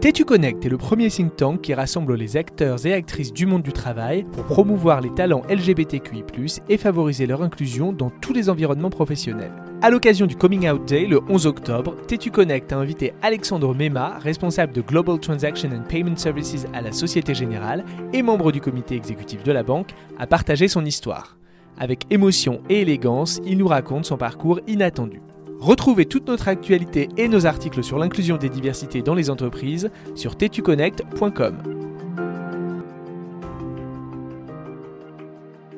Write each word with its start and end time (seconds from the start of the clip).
Tétu 0.00 0.24
Connect 0.24 0.64
est 0.64 0.70
le 0.70 0.78
premier 0.78 1.10
think 1.10 1.36
tank 1.36 1.60
qui 1.60 1.74
rassemble 1.74 2.14
les 2.14 2.38
acteurs 2.38 2.86
et 2.86 2.94
actrices 2.94 3.34
du 3.34 3.44
monde 3.44 3.60
du 3.60 3.74
travail 3.74 4.24
pour 4.32 4.44
promouvoir 4.44 5.02
les 5.02 5.12
talents 5.12 5.42
LGBTQI+, 5.50 6.24
et 6.70 6.78
favoriser 6.78 7.26
leur 7.26 7.42
inclusion 7.42 7.92
dans 7.92 8.08
tous 8.08 8.32
les 8.32 8.48
environnements 8.48 8.88
professionnels. 8.88 9.52
À 9.82 9.90
l'occasion 9.90 10.24
du 10.24 10.36
Coming 10.36 10.70
Out 10.70 10.86
Day, 10.86 11.04
le 11.04 11.20
11 11.28 11.46
octobre, 11.46 11.94
Tétu 12.06 12.30
Connect 12.30 12.72
a 12.72 12.78
invité 12.78 13.12
Alexandre 13.20 13.74
Mema, 13.74 14.18
responsable 14.20 14.72
de 14.72 14.80
Global 14.80 15.20
Transaction 15.20 15.68
and 15.68 15.86
Payment 15.86 16.16
Services 16.16 16.66
à 16.72 16.80
la 16.80 16.92
Société 16.92 17.34
Générale 17.34 17.84
et 18.14 18.22
membre 18.22 18.52
du 18.52 18.62
comité 18.62 18.96
exécutif 18.96 19.42
de 19.42 19.52
la 19.52 19.62
banque, 19.62 19.90
à 20.18 20.26
partager 20.26 20.68
son 20.68 20.86
histoire. 20.86 21.36
Avec 21.76 22.06
émotion 22.10 22.62
et 22.70 22.80
élégance, 22.80 23.38
il 23.44 23.58
nous 23.58 23.68
raconte 23.68 24.06
son 24.06 24.16
parcours 24.16 24.60
inattendu. 24.66 25.20
Retrouvez 25.60 26.06
toute 26.06 26.26
notre 26.26 26.48
actualité 26.48 27.10
et 27.18 27.28
nos 27.28 27.44
articles 27.44 27.84
sur 27.84 27.98
l'inclusion 27.98 28.38
des 28.38 28.48
diversités 28.48 29.02
dans 29.02 29.14
les 29.14 29.28
entreprises 29.28 29.90
sur 30.16 30.34
tetuconnect.com. 30.34 31.58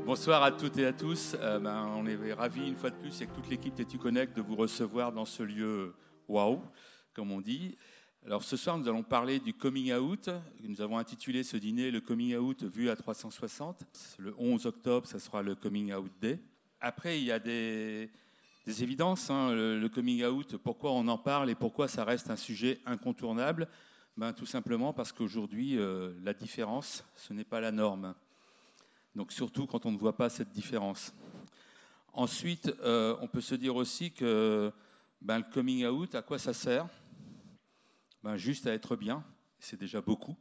Bonsoir 0.07 0.45
à 0.45 0.52
toutes 0.52 0.79
et 0.79 0.87
à 0.87 0.93
tous. 0.93 1.34
Euh, 1.41 1.59
ben, 1.59 1.91
on 1.97 2.07
est 2.07 2.33
ravis 2.33 2.69
une 2.69 2.77
fois 2.77 2.91
de 2.91 2.95
plus 2.95 3.12
avec 3.16 3.33
toute 3.33 3.51
l'équipe 3.51 3.74
TétuConnect 3.74 4.37
de 4.37 4.41
vous 4.41 4.55
recevoir 4.55 5.10
dans 5.10 5.24
ce 5.24 5.43
lieu 5.43 5.93
waouh, 6.29 6.60
comme 7.12 7.33
on 7.33 7.41
dit. 7.41 7.77
Alors 8.24 8.45
ce 8.45 8.57
soir, 8.57 8.79
nous 8.79 8.87
allons 8.87 9.02
parler 9.02 9.41
du 9.41 9.52
coming 9.52 9.93
out. 9.95 10.30
Nous 10.62 10.80
avons 10.80 10.96
intitulé 10.96 11.43
ce 11.43 11.57
dîner 11.57 11.91
le 11.91 12.01
coming 12.01 12.37
out 12.37 12.62
vu 12.62 12.88
à 12.88 12.95
360. 12.95 13.83
Le 14.19 14.33
11 14.38 14.65
octobre, 14.65 15.09
ça 15.09 15.19
sera 15.19 15.43
le 15.43 15.57
coming 15.57 15.93
out 15.93 16.12
day. 16.21 16.38
Après, 16.80 17.19
il 17.19 17.24
y 17.24 17.33
a 17.33 17.41
des, 17.41 18.10
des 18.65 18.83
évidences. 18.83 19.30
Hein, 19.30 19.52
le, 19.52 19.89
coming 19.89 20.25
out, 20.25 20.57
pourquoi 20.57 20.93
on 20.93 21.07
en 21.09 21.19
parle 21.19 21.51
et 21.51 21.55
pourquoi 21.55 21.89
ça 21.89 22.05
reste 22.05 22.30
un 22.30 22.37
sujet 22.37 22.80
incontournable? 22.87 23.69
Ben, 24.16 24.33
Tout 24.33 24.47
simplement 24.47 24.93
parce 24.93 25.12
qu'aujourd'hui, 25.12 25.79
euh, 25.79 26.12
la 26.23 26.35
différence, 26.35 27.05
ce 27.16 27.33
n'est 27.33 27.45
pas 27.45 27.60
la 27.60 27.73
norme. 27.73 28.15
Donc 29.15 29.33
surtout 29.33 29.66
quand 29.66 29.85
on 29.87 29.93
ne 29.93 29.99
voit 29.99 30.16
pas 30.16 30.29
cette 30.29 30.51
différence. 30.51 31.13
Ensuite, 32.13 32.73
euh, 32.83 33.16
on 33.21 33.29
peut 33.29 33.40
se 33.40 33.55
dire 33.55 33.77
aussi 33.77 34.10
que 34.10 34.73
ben, 35.21 35.38
le 35.38 35.45
coming 35.52 35.87
out, 35.87 36.15
à 36.15 36.23
quoi 36.23 36.38
ça 36.38 36.52
sert? 36.52 36.87
Ben, 38.23 38.37
Juste 38.37 38.66
à 38.66 38.73
être 38.73 38.96
bien, 38.96 39.24
c'est 39.59 39.79
déjà 39.79 40.01
beaucoup. 40.01 40.37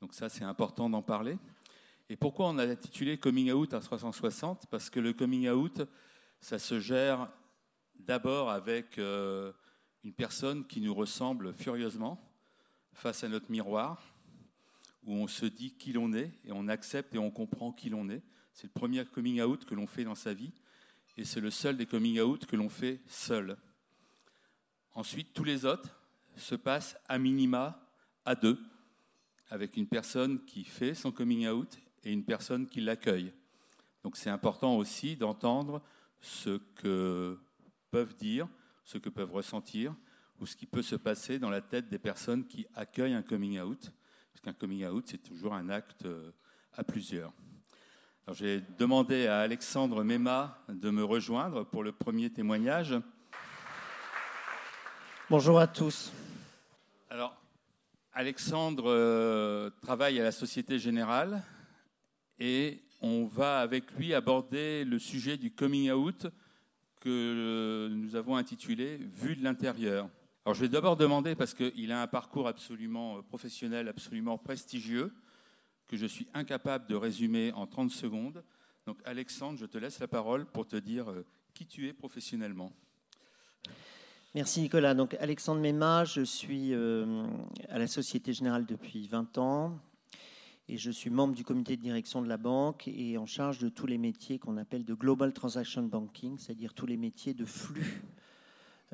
Donc 0.00 0.14
ça, 0.14 0.28
c'est 0.28 0.44
important 0.44 0.90
d'en 0.90 1.02
parler. 1.02 1.38
Et 2.08 2.16
pourquoi 2.16 2.48
on 2.48 2.58
a 2.58 2.66
intitulé 2.66 3.16
Coming 3.16 3.52
Out 3.52 3.72
à 3.72 3.80
360 3.80 4.66
Parce 4.70 4.90
que 4.90 5.00
le 5.00 5.12
coming 5.12 5.48
out, 5.48 5.82
ça 6.42 6.58
se 6.58 6.80
gère 6.80 7.30
d'abord 7.94 8.50
avec 8.50 8.98
euh, 8.98 9.52
une 10.02 10.12
personne 10.12 10.66
qui 10.66 10.80
nous 10.80 10.92
ressemble 10.92 11.54
furieusement 11.54 12.20
face 12.92 13.22
à 13.22 13.28
notre 13.28 13.50
miroir, 13.50 14.02
où 15.04 15.14
on 15.14 15.28
se 15.28 15.46
dit 15.46 15.76
qui 15.76 15.92
l'on 15.92 16.12
est 16.12 16.32
et 16.44 16.50
on 16.50 16.66
accepte 16.66 17.14
et 17.14 17.18
on 17.18 17.30
comprend 17.30 17.72
qui 17.72 17.90
l'on 17.90 18.08
est. 18.10 18.22
C'est 18.52 18.66
le 18.66 18.72
premier 18.72 19.04
coming 19.04 19.40
out 19.40 19.64
que 19.64 19.76
l'on 19.76 19.86
fait 19.86 20.02
dans 20.02 20.16
sa 20.16 20.34
vie 20.34 20.52
et 21.16 21.24
c'est 21.24 21.40
le 21.40 21.50
seul 21.50 21.76
des 21.76 21.86
coming 21.86 22.20
out 22.20 22.44
que 22.44 22.56
l'on 22.56 22.68
fait 22.68 23.00
seul. 23.06 23.56
Ensuite, 24.94 25.32
tous 25.32 25.44
les 25.44 25.64
autres 25.64 25.96
se 26.36 26.56
passent 26.56 26.98
à 27.08 27.18
minima 27.18 27.88
à 28.24 28.34
deux, 28.34 28.58
avec 29.48 29.76
une 29.76 29.86
personne 29.86 30.44
qui 30.44 30.64
fait 30.64 30.94
son 30.94 31.12
coming 31.12 31.46
out 31.46 31.78
et 32.02 32.12
une 32.12 32.24
personne 32.24 32.66
qui 32.66 32.80
l'accueille. 32.80 33.32
Donc 34.02 34.16
c'est 34.16 34.30
important 34.30 34.76
aussi 34.76 35.16
d'entendre 35.16 35.82
ce 36.22 36.58
que 36.76 37.38
peuvent 37.90 38.16
dire, 38.16 38.48
ce 38.84 38.96
que 38.96 39.10
peuvent 39.10 39.32
ressentir, 39.32 39.94
ou 40.40 40.46
ce 40.46 40.56
qui 40.56 40.66
peut 40.66 40.82
se 40.82 40.96
passer 40.96 41.38
dans 41.38 41.50
la 41.50 41.60
tête 41.60 41.88
des 41.88 41.98
personnes 41.98 42.46
qui 42.46 42.66
accueillent 42.74 43.14
un 43.14 43.22
coming 43.22 43.60
out. 43.60 43.92
Parce 44.32 44.40
qu'un 44.42 44.54
coming 44.54 44.86
out, 44.86 45.04
c'est 45.06 45.22
toujours 45.22 45.52
un 45.54 45.68
acte 45.68 46.06
euh, 46.06 46.32
à 46.74 46.84
plusieurs. 46.84 47.32
j'ai 48.32 48.62
demandé 48.78 49.26
à 49.26 49.40
Alexandre 49.40 50.02
Mema 50.04 50.64
de 50.68 50.90
me 50.90 51.04
rejoindre 51.04 51.64
pour 51.64 51.82
le 51.82 51.92
premier 51.92 52.30
témoignage. 52.30 52.94
Bonjour 55.28 55.58
à 55.58 55.66
tous. 55.66 56.12
Alors, 57.10 57.36
Alexandre 58.12 58.90
euh, 58.90 59.70
travaille 59.82 60.20
à 60.20 60.22
la 60.22 60.32
Société 60.32 60.78
Générale 60.78 61.42
et 62.38 62.82
on 63.02 63.26
va 63.26 63.60
avec 63.60 63.92
lui 63.98 64.14
aborder 64.14 64.84
le 64.84 64.98
sujet 64.98 65.36
du 65.36 65.50
coming 65.50 65.90
out 65.90 66.28
que 67.00 67.88
nous 67.90 68.14
avons 68.14 68.36
intitulé 68.36 68.96
Vue 68.96 69.34
de 69.34 69.42
l'intérieur. 69.42 70.08
Alors 70.44 70.54
je 70.54 70.60
vais 70.60 70.68
d'abord 70.68 70.96
demander, 70.96 71.34
parce 71.34 71.52
qu'il 71.52 71.92
a 71.92 72.02
un 72.02 72.06
parcours 72.06 72.48
absolument 72.48 73.18
euh, 73.18 73.22
professionnel, 73.22 73.88
absolument 73.88 74.38
prestigieux, 74.38 75.12
que 75.86 75.96
je 75.96 76.06
suis 76.06 76.26
incapable 76.34 76.86
de 76.88 76.94
résumer 76.94 77.52
en 77.52 77.66
30 77.66 77.90
secondes. 77.90 78.42
Donc 78.86 78.98
Alexandre, 79.04 79.58
je 79.58 79.66
te 79.66 79.78
laisse 79.78 80.00
la 80.00 80.08
parole 80.08 80.46
pour 80.46 80.66
te 80.66 80.76
dire 80.76 81.10
euh, 81.10 81.24
qui 81.54 81.66
tu 81.66 81.86
es 81.86 81.92
professionnellement. 81.92 82.72
Merci 84.34 84.62
Nicolas. 84.62 84.94
Donc 84.94 85.14
Alexandre 85.14 85.60
Mema, 85.60 86.04
je 86.04 86.22
suis 86.22 86.72
euh, 86.72 87.24
à 87.68 87.78
la 87.78 87.86
Société 87.86 88.32
Générale 88.32 88.66
depuis 88.66 89.06
20 89.06 89.38
ans 89.38 89.78
et 90.68 90.76
je 90.76 90.90
suis 90.90 91.10
membre 91.10 91.34
du 91.34 91.44
comité 91.44 91.76
de 91.76 91.82
direction 91.82 92.22
de 92.22 92.28
la 92.28 92.36
banque 92.36 92.86
et 92.88 93.18
en 93.18 93.26
charge 93.26 93.58
de 93.58 93.68
tous 93.68 93.86
les 93.86 93.98
métiers 93.98 94.38
qu'on 94.38 94.56
appelle 94.56 94.84
de 94.84 94.94
Global 94.94 95.32
Transaction 95.32 95.82
Banking, 95.82 96.38
c'est-à-dire 96.38 96.72
tous 96.72 96.86
les 96.86 96.96
métiers 96.96 97.34
de 97.34 97.44
flux 97.44 98.02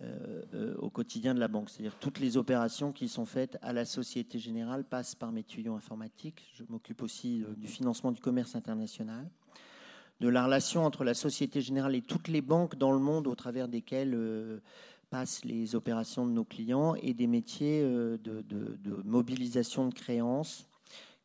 euh, 0.02 0.42
euh, 0.54 0.74
au 0.78 0.88
quotidien 0.90 1.34
de 1.34 1.40
la 1.40 1.48
banque. 1.48 1.68
C'est-à-dire 1.68 1.96
toutes 2.00 2.20
les 2.20 2.36
opérations 2.36 2.92
qui 2.92 3.08
sont 3.08 3.26
faites 3.26 3.58
à 3.62 3.72
la 3.72 3.84
Société 3.84 4.38
Générale 4.38 4.84
passent 4.84 5.14
par 5.14 5.30
mes 5.30 5.42
tuyaux 5.42 5.74
informatiques. 5.74 6.50
Je 6.54 6.62
m'occupe 6.68 7.02
aussi 7.02 7.42
euh, 7.42 7.54
du 7.56 7.66
financement 7.66 8.12
du 8.12 8.20
commerce 8.20 8.56
international, 8.56 9.28
de 10.20 10.28
la 10.28 10.44
relation 10.44 10.86
entre 10.86 11.04
la 11.04 11.14
Société 11.14 11.60
Générale 11.60 11.94
et 11.96 12.02
toutes 12.02 12.28
les 12.28 12.40
banques 12.40 12.76
dans 12.76 12.92
le 12.92 12.98
monde 12.98 13.26
au 13.26 13.34
travers 13.34 13.68
desquelles 13.68 14.18
passent 15.10 15.44
les 15.44 15.74
opérations 15.74 16.26
de 16.26 16.32
nos 16.32 16.44
clients 16.44 16.94
et 16.96 17.14
des 17.14 17.26
métiers 17.26 17.82
de, 17.82 18.18
de 18.18 19.02
mobilisation 19.04 19.86
de 19.86 19.94
créances 19.94 20.67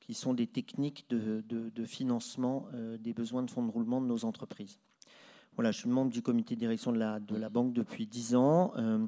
qui 0.06 0.14
sont 0.14 0.34
des 0.34 0.48
techniques 0.48 1.06
de, 1.10 1.86
financement 1.86 2.68
euh, 2.74 2.98
des 2.98 3.14
besoins 3.14 3.42
de 3.42 3.50
fonds 3.50 3.66
de 3.66 3.72
roulement 3.72 4.02
de 4.02 4.06
nos 4.06 4.26
entreprises. 4.26 4.78
Voilà, 5.56 5.72
je 5.72 5.80
suis 5.80 5.90
membre 5.90 6.12
du 6.12 6.22
comité 6.22 6.56
de 6.56 6.60
direction 6.60 6.92
de 6.92 6.98
la, 6.98 7.50
banque 7.50 7.74
depuis 7.74 8.06
10 8.06 8.36
ans. 8.36 8.74
Euh, 8.76 9.06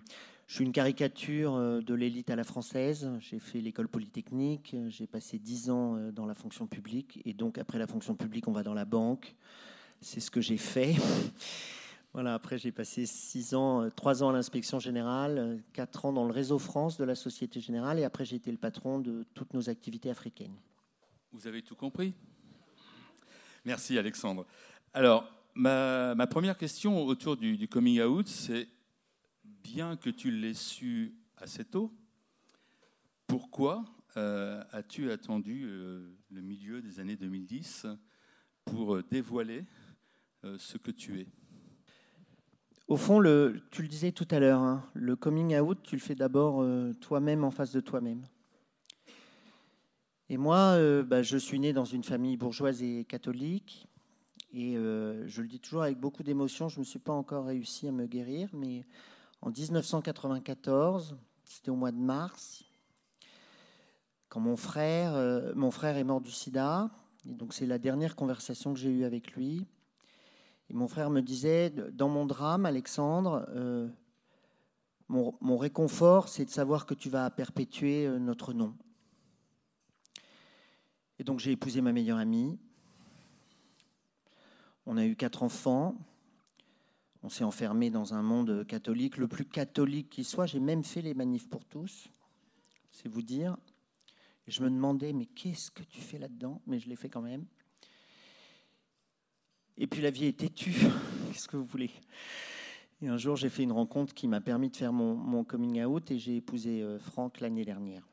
je 0.47 0.55
suis 0.55 0.63
une 0.63 0.71
caricature 0.71 1.55
euh, 1.55 1.81
de 1.81 1.93
l'élite 1.93 2.29
à 2.29 2.35
la 2.35 2.43
française. 2.43 3.09
J'ai 3.19 3.39
fait 3.39 3.59
l'école 3.59 3.89
polytechnique, 3.89 4.75
j'ai 4.87 5.07
passé 5.07 5.37
10 5.37 5.69
ans 5.69 5.97
dans 6.13 6.25
la 6.25 6.35
fonction 6.35 6.65
publique, 6.65 7.21
et 7.25 7.33
donc 7.33 7.57
après 7.57 7.77
la 7.77 7.87
fonction 7.87 8.15
publique, 8.15 8.47
on 8.47 8.53
va 8.53 8.63
dans 8.63 8.73
la 8.73 8.85
banque. 8.85 9.35
C'est 9.99 10.19
ce 10.19 10.31
que 10.31 10.41
j'ai 10.41 10.57
fait. 10.57 10.95
Voilà, 12.13 12.33
après 12.33 12.57
j'ai 12.57 12.71
passé 12.71 13.05
6 13.05 13.55
ans, 13.55 13.89
3 13.93 14.23
ans 14.23 14.29
à 14.29 14.31
l'inspection 14.31 14.79
générale, 14.79 15.61
4 15.73 16.05
ans 16.05 16.13
dans 16.13 16.23
le 16.23 16.31
réseau 16.31 16.59
France 16.59 16.95
de 16.95 17.03
la 17.03 17.13
Société 17.13 17.59
Générale, 17.59 17.99
et 17.99 18.05
après 18.05 18.23
j'ai 18.23 18.37
été 18.37 18.49
le 18.51 18.57
patron 18.57 18.99
de 18.99 19.25
toutes 19.33 19.53
nos 19.53 19.67
activités 19.69 20.09
africaines. 20.09 20.55
Vous 21.35 21.47
avez 21.47 21.61
tout 21.61 21.75
compris? 21.75 22.13
Merci 23.65 23.97
Alexandre. 23.97 24.45
Alors, 24.93 25.29
ma, 25.53 26.15
première 26.27 26.57
question 26.57 27.03
autour 27.05 27.35
du, 27.35 27.67
coming 27.67 28.01
out, 28.01 28.25
c'est 28.25 28.69
bien 29.43 29.97
que 29.97 30.09
tu 30.09 30.31
l'aies 30.31 30.53
su 30.53 31.13
assez 31.35 31.65
tôt, 31.65 31.93
pourquoi 33.27 33.83
euh, 34.15 34.63
as-tu 34.71 35.11
attendu 35.11 35.65
euh, 35.65 36.09
le 36.31 36.39
milieu 36.39 36.81
des 36.81 37.01
années 37.01 37.17
2010 37.17 37.85
pour 38.63 39.03
dévoiler 39.03 39.65
euh, 40.45 40.55
ce 40.57 40.77
que 40.77 40.91
tu 40.91 41.19
es? 41.19 41.27
Au 42.87 42.95
fond, 42.95 43.19
le, 43.19 43.61
tu 43.71 43.81
le 43.81 43.89
disais 43.89 44.13
tout 44.13 44.27
à 44.31 44.39
l'heure, 44.39 44.61
hein, 44.61 44.89
le 44.93 45.17
coming 45.17 45.53
out, 45.57 45.79
tu 45.83 45.97
le 45.97 46.01
fais 46.01 46.15
d'abord 46.15 46.65
toi-même 47.01 47.43
en 47.43 47.51
face 47.51 47.73
de 47.73 47.81
toi-même. 47.81 48.21
Et 50.27 50.37
moi, 50.37 50.57
euh, 50.57 51.03
bah, 51.03 51.21
je 51.21 51.37
suis 51.37 51.59
né 51.59 51.71
dans 51.71 51.85
une 51.85 52.03
famille 52.03 52.35
bourgeoise 52.35 52.81
et 52.81 53.05
catholique. 53.05 53.87
Et 54.51 54.75
euh, 54.75 55.27
je 55.27 55.41
le 55.41 55.47
dis 55.47 55.59
toujours 55.59 55.83
avec 55.83 55.99
beaucoup 55.99 56.23
d'émotion, 56.23 56.67
je 56.67 56.77
ne 56.77 56.79
me 56.79 56.85
suis 56.85 56.99
pas 56.99 57.13
encore 57.13 57.45
réussi 57.45 57.87
à 57.87 57.91
me 57.91 58.07
guérir, 58.07 58.49
mais 58.53 58.85
en 59.41 59.51
1994, 59.51 61.17
c'était 61.43 61.69
au 61.69 61.75
mois 61.75 61.91
de 61.91 61.97
mars, 61.97 62.63
quand 64.29 64.39
mon 64.39 64.55
frère, 64.55 65.13
euh, 65.13 65.51
mon 65.55 65.71
frère 65.71 65.97
est 65.97 66.05
mort 66.05 66.21
du 66.21 66.31
sida, 66.31 66.89
et 67.29 67.33
donc 67.33 67.53
c'est 67.53 67.65
la 67.65 67.77
dernière 67.77 68.15
conversation 68.15 68.73
que 68.73 68.79
j'ai 68.79 68.89
eue 68.89 69.03
avec 69.03 69.33
lui. 69.33 69.67
Et 70.69 70.73
mon 70.73 70.87
frère 70.87 71.09
me 71.09 71.21
disait, 71.21 71.69
dans 71.69 72.09
mon 72.09 72.25
drame, 72.25 72.65
Alexandre, 72.65 73.45
mon 75.09 75.57
réconfort, 75.57 76.27
c'est 76.29 76.45
de 76.45 76.49
savoir 76.49 76.87
que 76.87 76.95
tu 76.95 77.09
vas 77.09 77.29
perpétuer 77.29 78.07
notre 78.19 78.53
nom. 78.53 78.73
Et 81.19 81.23
donc 81.23 81.39
j'ai 81.39 81.51
épousé 81.51 81.81
ma 81.81 81.91
meilleure 81.91 82.17
amie. 82.17 82.57
On 84.85 84.97
a 84.97 85.05
eu 85.05 85.15
quatre 85.15 85.43
enfants. 85.43 85.95
On 87.23 87.29
s'est 87.29 87.43
enfermé 87.43 87.89
dans 87.89 88.13
un 88.13 88.21
monde 88.21 88.67
catholique, 88.67 89.17
le 89.17 89.27
plus 89.27 89.45
catholique 89.45 90.09
qui 90.09 90.23
soit. 90.23 90.45
J'ai 90.45 90.59
même 90.59 90.83
fait 90.83 91.01
les 91.01 91.13
manifs 91.13 91.49
pour 91.49 91.65
tous. 91.65 92.07
c'est 92.91 93.09
vous 93.09 93.23
dire. 93.23 93.57
Je 94.47 94.61
me 94.61 94.69
demandais, 94.69 95.11
mais 95.11 95.25
qu'est-ce 95.25 95.71
que 95.71 95.81
tu 95.81 96.01
fais 96.01 96.19
là-dedans? 96.19 96.61
Mais 96.67 96.79
je 96.79 96.87
l'ai 96.87 96.95
fait 96.95 97.09
quand 97.09 97.23
même. 97.23 97.45
Et 99.77 99.87
puis 99.87 100.01
la 100.01 100.11
vie 100.11 100.25
est 100.25 100.37
têtue, 100.37 100.73
qu'est-ce 101.31 101.47
que 101.47 101.57
vous 101.57 101.65
voulez? 101.65 101.89
Et 103.01 103.07
un 103.07 103.17
jour, 103.17 103.35
j'ai 103.35 103.49
fait 103.49 103.63
une 103.63 103.73
rencontre 103.73 104.13
qui 104.13 104.27
m'a 104.27 104.39
permis 104.39 104.69
de 104.69 104.75
faire 104.75 104.93
mon, 104.93 105.43
coming 105.43 105.83
out 105.83 106.11
et 106.11 106.17
j'ai 106.17 106.37
épousé 106.37 106.81
euh, 106.81 106.97
Franck 106.99 107.41
l'année 107.41 107.65
dernière. 107.65 108.07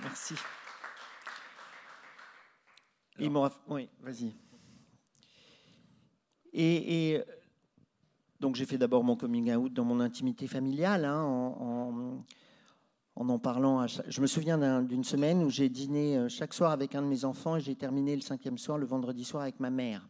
Merci. 0.00 0.34
Oui, 3.68 3.88
vas-y. 4.00 4.32
Et, 6.52 7.20
donc 8.40 8.54
j'ai 8.54 8.64
fait 8.64 8.78
d'abord 8.78 9.02
mon 9.02 9.16
coming 9.16 9.52
out 9.54 9.72
dans 9.72 9.84
mon 9.84 10.00
intimité 10.00 10.46
familiale, 10.46 11.04
hein, 11.04 11.22
en, 11.22 12.24
en, 13.16 13.38
parlant. 13.38 13.84
je 13.86 14.20
me 14.20 14.26
souviens 14.26 14.82
d'une 14.82 15.02
semaine 15.02 15.42
où 15.42 15.50
j'ai 15.50 15.68
dîné 15.68 16.16
euh, 16.16 16.28
chaque 16.28 16.54
soir 16.54 16.70
avec 16.70 16.94
un 16.94 17.02
de 17.02 17.08
mes 17.08 17.24
enfants 17.24 17.56
et 17.56 17.60
j'ai 17.60 17.74
terminé 17.74 18.14
le 18.14 18.22
cinquième 18.22 18.58
soir, 18.58 18.78
le 18.78 18.86
vendredi 18.86 19.24
soir, 19.24 19.42
avec 19.42 19.58
ma 19.58 19.70
mère. 19.70 20.08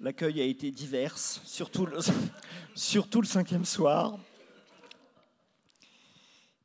L'accueil 0.00 0.40
a 0.40 0.44
été 0.44 0.70
divers, 0.70 1.16
surtout 1.16 1.86
le, 1.86 1.98
surtout 2.74 3.20
le 3.20 3.26
cinquième 3.26 3.64
soir. 3.64 4.18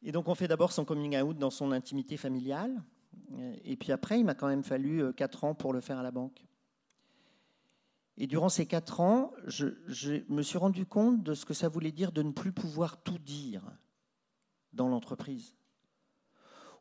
Et 0.04 0.12
donc 0.12 0.28
on 0.28 0.36
fait 0.36 0.48
d'abord 0.48 0.72
son 0.72 0.86
coming 0.86 1.20
out 1.22 1.38
dans 1.38 1.50
son 1.50 1.72
intimité 1.72 2.18
familiale. 2.18 2.84
Et 3.64 3.78
puis 3.78 3.92
après, 3.92 4.20
il 4.20 4.26
m'a 4.26 4.36
quand 4.36 4.48
même 4.48 4.64
fallu 4.64 5.14
4 5.14 5.44
euh, 5.44 5.48
ans 5.48 5.56
pour 5.56 5.74
le 5.74 5.82
faire 5.82 5.98
à 5.98 6.04
la 6.04 6.12
banque. 6.12 6.46
Et 8.18 8.28
durant 8.28 8.50
ces 8.50 8.66
4 8.66 9.00
ans, 9.00 9.34
je, 9.48 9.66
me 10.30 10.44
suis 10.44 10.58
rendu 10.58 10.86
compte 10.86 11.24
de 11.24 11.34
ce 11.34 11.46
que 11.46 11.54
ça 11.54 11.68
voulait 11.68 11.92
dire 11.92 12.12
de 12.12 12.22
ne 12.22 12.32
plus 12.32 12.52
pouvoir 12.52 13.02
tout 13.02 13.18
dire 13.18 13.64
dans 14.72 14.88
l'entreprise. 14.88 15.56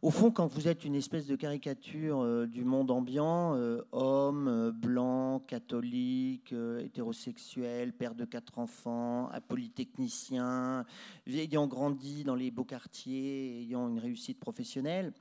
Au 0.03 0.11
fond, 0.11 0.33
quand 0.33 0.49
vous 0.49 0.67
êtes 0.67 0.85
une 0.85 0.97
espèce 0.97 1.29
de 1.29 1.37
caricature 1.37 2.23
euh, 2.23 2.49
du 2.49 2.65
monde 2.65 2.91
ambiant, 2.91 3.55
euh, 3.55 3.83
homme, 3.93 4.73
blanc, 4.73 5.39
catholique, 5.39 6.53
hétérosexuel, 6.53 7.93
père 7.93 8.17
de 8.17 8.25
quatre 8.25 8.59
enfants, 8.59 9.31
polytechnicien, 9.47 10.85
ayant 11.29 11.69
grandi 11.69 12.25
dans 12.25 12.35
les 12.35 12.51
beaux 12.51 12.65
quartiers, 12.65 13.61
ayant 13.61 13.89
une 13.89 14.01
réussite 14.01 14.41
professionnelle, 14.41 15.13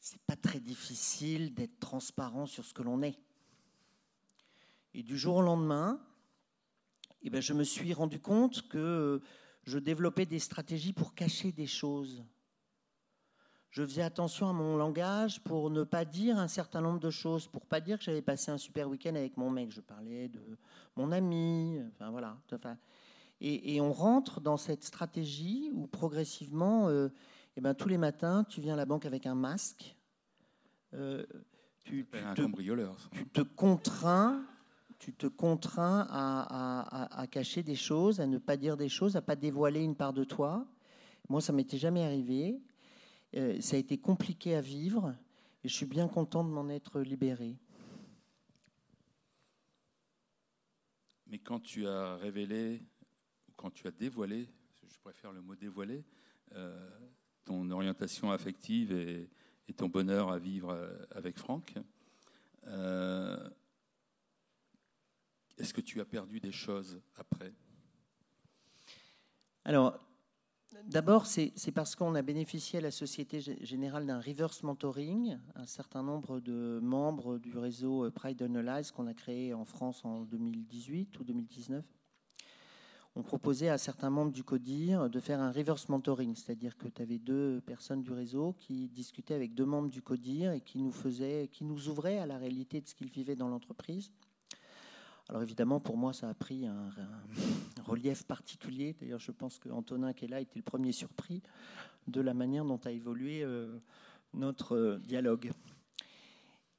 c'est 0.00 0.20
pas 0.26 0.36
très 0.36 0.60
difficile 0.60 1.54
d'être 1.54 1.80
transparent 1.80 2.44
sur 2.44 2.66
ce 2.66 2.74
que 2.74 2.82
l'on 2.82 3.00
est. 3.00 3.18
Et 4.92 5.02
du 5.02 5.16
jour 5.16 5.36
au 5.36 5.42
lendemain, 5.42 5.98
eh 7.22 7.30
ben, 7.30 7.40
je 7.40 7.54
me 7.54 7.64
suis 7.64 7.94
rendu 7.94 8.20
compte 8.20 8.68
que 8.68 9.22
je 9.62 9.78
développais 9.78 10.26
des 10.26 10.40
stratégies 10.40 10.92
pour 10.92 11.14
cacher 11.14 11.52
des 11.52 11.66
choses. 11.66 12.22
Je 13.74 13.84
faisais 13.84 14.02
attention 14.02 14.48
à 14.48 14.52
mon 14.52 14.76
langage 14.76 15.40
pour 15.40 15.68
ne 15.68 15.82
pas 15.82 16.04
dire 16.04 16.38
un 16.38 16.46
certain 16.46 16.80
nombre 16.80 17.00
de 17.00 17.10
choses, 17.10 17.48
pour 17.48 17.66
pas 17.66 17.80
dire 17.80 17.98
que 17.98 18.04
j'avais 18.04 18.22
passé 18.22 18.52
un 18.52 18.56
super 18.56 18.88
week-end 18.88 19.16
avec 19.16 19.36
mon 19.36 19.50
mec. 19.50 19.72
Je 19.72 19.80
parlais 19.80 20.28
de 20.28 20.38
mon 20.94 21.10
ami, 21.10 21.80
enfin 21.88 22.08
voilà. 22.10 22.36
et, 23.40 23.80
on 23.80 23.92
rentre 23.92 24.40
dans 24.40 24.56
cette 24.56 24.84
stratégie 24.84 25.72
où 25.74 25.88
progressivement, 25.88 26.88
euh, 26.88 27.08
eh 27.56 27.60
ben, 27.60 27.74
tous 27.74 27.88
les 27.88 27.98
matins, 27.98 28.44
tu 28.48 28.60
viens 28.60 28.74
à 28.74 28.76
la 28.76 28.86
banque 28.86 29.06
avec 29.06 29.26
un 29.26 29.34
masque. 29.34 29.96
Euh, 30.92 31.26
tu, 31.82 32.06
te, 32.06 32.16
tu, 33.10 33.26
te, 33.26 33.40
contrains, 33.40 34.40
tu 35.00 35.12
te 35.12 35.26
contrains 35.26 36.06
à, 36.12 37.26
cacher 37.28 37.64
des 37.64 37.74
choses, 37.74 38.20
à 38.20 38.28
ne 38.28 38.38
pas 38.38 38.56
dire 38.56 38.76
des 38.76 38.88
choses, 38.88 39.16
à 39.16 39.20
pas 39.20 39.34
dévoiler 39.34 39.80
une 39.80 39.96
part 39.96 40.12
de 40.12 40.22
toi. 40.22 40.64
Moi, 41.28 41.40
ça 41.40 41.52
m'était 41.52 41.76
jamais 41.76 42.04
arrivé. 42.04 42.62
Euh, 43.36 43.60
ça 43.60 43.76
a 43.76 43.78
été 43.78 43.98
compliqué 43.98 44.54
à 44.54 44.60
vivre 44.60 45.14
et 45.64 45.68
je 45.68 45.74
suis 45.74 45.86
bien 45.86 46.08
content 46.08 46.44
de 46.44 46.50
m'en 46.50 46.68
être 46.68 47.00
libéré. 47.00 47.56
Mais 51.26 51.38
quand 51.38 51.60
tu 51.60 51.86
as 51.88 52.16
révélé, 52.16 52.82
ou 53.48 53.52
quand 53.56 53.70
tu 53.70 53.88
as 53.88 53.90
dévoilé, 53.90 54.48
je 54.86 54.98
préfère 54.98 55.32
le 55.32 55.40
mot 55.40 55.56
dévoiler, 55.56 56.04
euh, 56.54 56.88
ton 57.44 57.70
orientation 57.70 58.30
affective 58.30 58.92
et, 58.92 59.28
ton 59.76 59.88
bonheur 59.88 60.30
à 60.30 60.38
vivre 60.38 60.70
euh, 60.70 60.94
avec 61.10 61.38
Franck. 61.38 61.74
Euh, 62.66 63.50
est-ce 65.58 65.74
que 65.74 65.80
tu 65.80 66.00
as 66.00 66.04
perdu 66.04 66.38
des 66.38 66.52
choses 66.52 67.00
après? 67.16 67.52
Alors, 69.64 69.98
d'abord, 70.86 71.26
c'est 71.26 71.52
parce 71.74 71.96
qu'on 71.96 72.14
a 72.14 72.22
bénéficié 72.22 72.78
à 72.78 72.82
la 72.82 72.90
Société 72.90 73.40
Générale 73.40 74.06
d'un 74.06 74.20
reverse 74.20 74.62
mentoring. 74.62 75.38
Un 75.54 75.66
certain 75.66 76.02
nombre 76.02 76.40
de 76.40 76.80
membres 76.82 77.38
du 77.38 77.56
réseau 77.56 78.10
Pride 78.10 78.42
Analyze 78.42 78.90
qu'on 78.90 79.06
a 79.06 79.14
créé 79.14 79.54
en 79.54 79.64
France 79.64 80.04
en 80.04 80.20
2018 80.22 81.18
ou 81.18 81.24
2019 81.24 81.84
on 83.16 83.22
proposait 83.22 83.68
à 83.68 83.78
certains 83.78 84.10
membres 84.10 84.32
du 84.32 84.42
CODIR 84.42 85.08
de 85.08 85.20
faire 85.20 85.40
un 85.40 85.52
reverse 85.52 85.88
mentoring, 85.88 86.34
c'est-à-dire 86.34 86.76
que 86.76 86.88
tu 86.88 87.00
avais 87.00 87.18
deux 87.18 87.60
personnes 87.60 88.02
du 88.02 88.12
réseau 88.12 88.56
qui 88.58 88.88
discutaient 88.88 89.34
avec 89.34 89.54
deux 89.54 89.64
membres 89.64 89.88
du 89.88 90.02
CODIR 90.02 90.52
et 90.52 90.60
qui 90.60 90.78
nous, 90.78 90.90
faisaient, 90.90 91.48
qui 91.52 91.64
nous 91.64 91.88
ouvraient 91.88 92.18
à 92.18 92.26
la 92.26 92.38
réalité 92.38 92.80
de 92.80 92.88
ce 92.88 92.94
qu'ils 92.94 93.10
vivaient 93.10 93.36
dans 93.36 93.48
l'entreprise. 93.48 94.10
Alors 95.28 95.42
évidemment, 95.42 95.78
pour 95.78 95.96
moi, 95.96 96.12
ça 96.12 96.28
a 96.28 96.34
pris 96.34 96.66
un, 96.66 96.90
relief 97.84 98.24
particulier. 98.24 98.94
D'ailleurs, 99.00 99.20
je 99.20 99.32
pense 99.32 99.58
que 99.58 99.68
Antonin 99.68 100.12
qui 100.12 100.24
est 100.24 100.28
là 100.28 100.40
était 100.40 100.58
le 100.58 100.62
premier 100.62 100.92
surpris 100.92 101.42
de 102.06 102.20
la 102.20 102.34
manière 102.34 102.64
dont 102.64 102.80
a 102.84 102.90
évolué 102.90 103.42
euh, 103.42 103.78
notre 104.32 104.76
euh, 104.76 104.98
dialogue. 104.98 105.52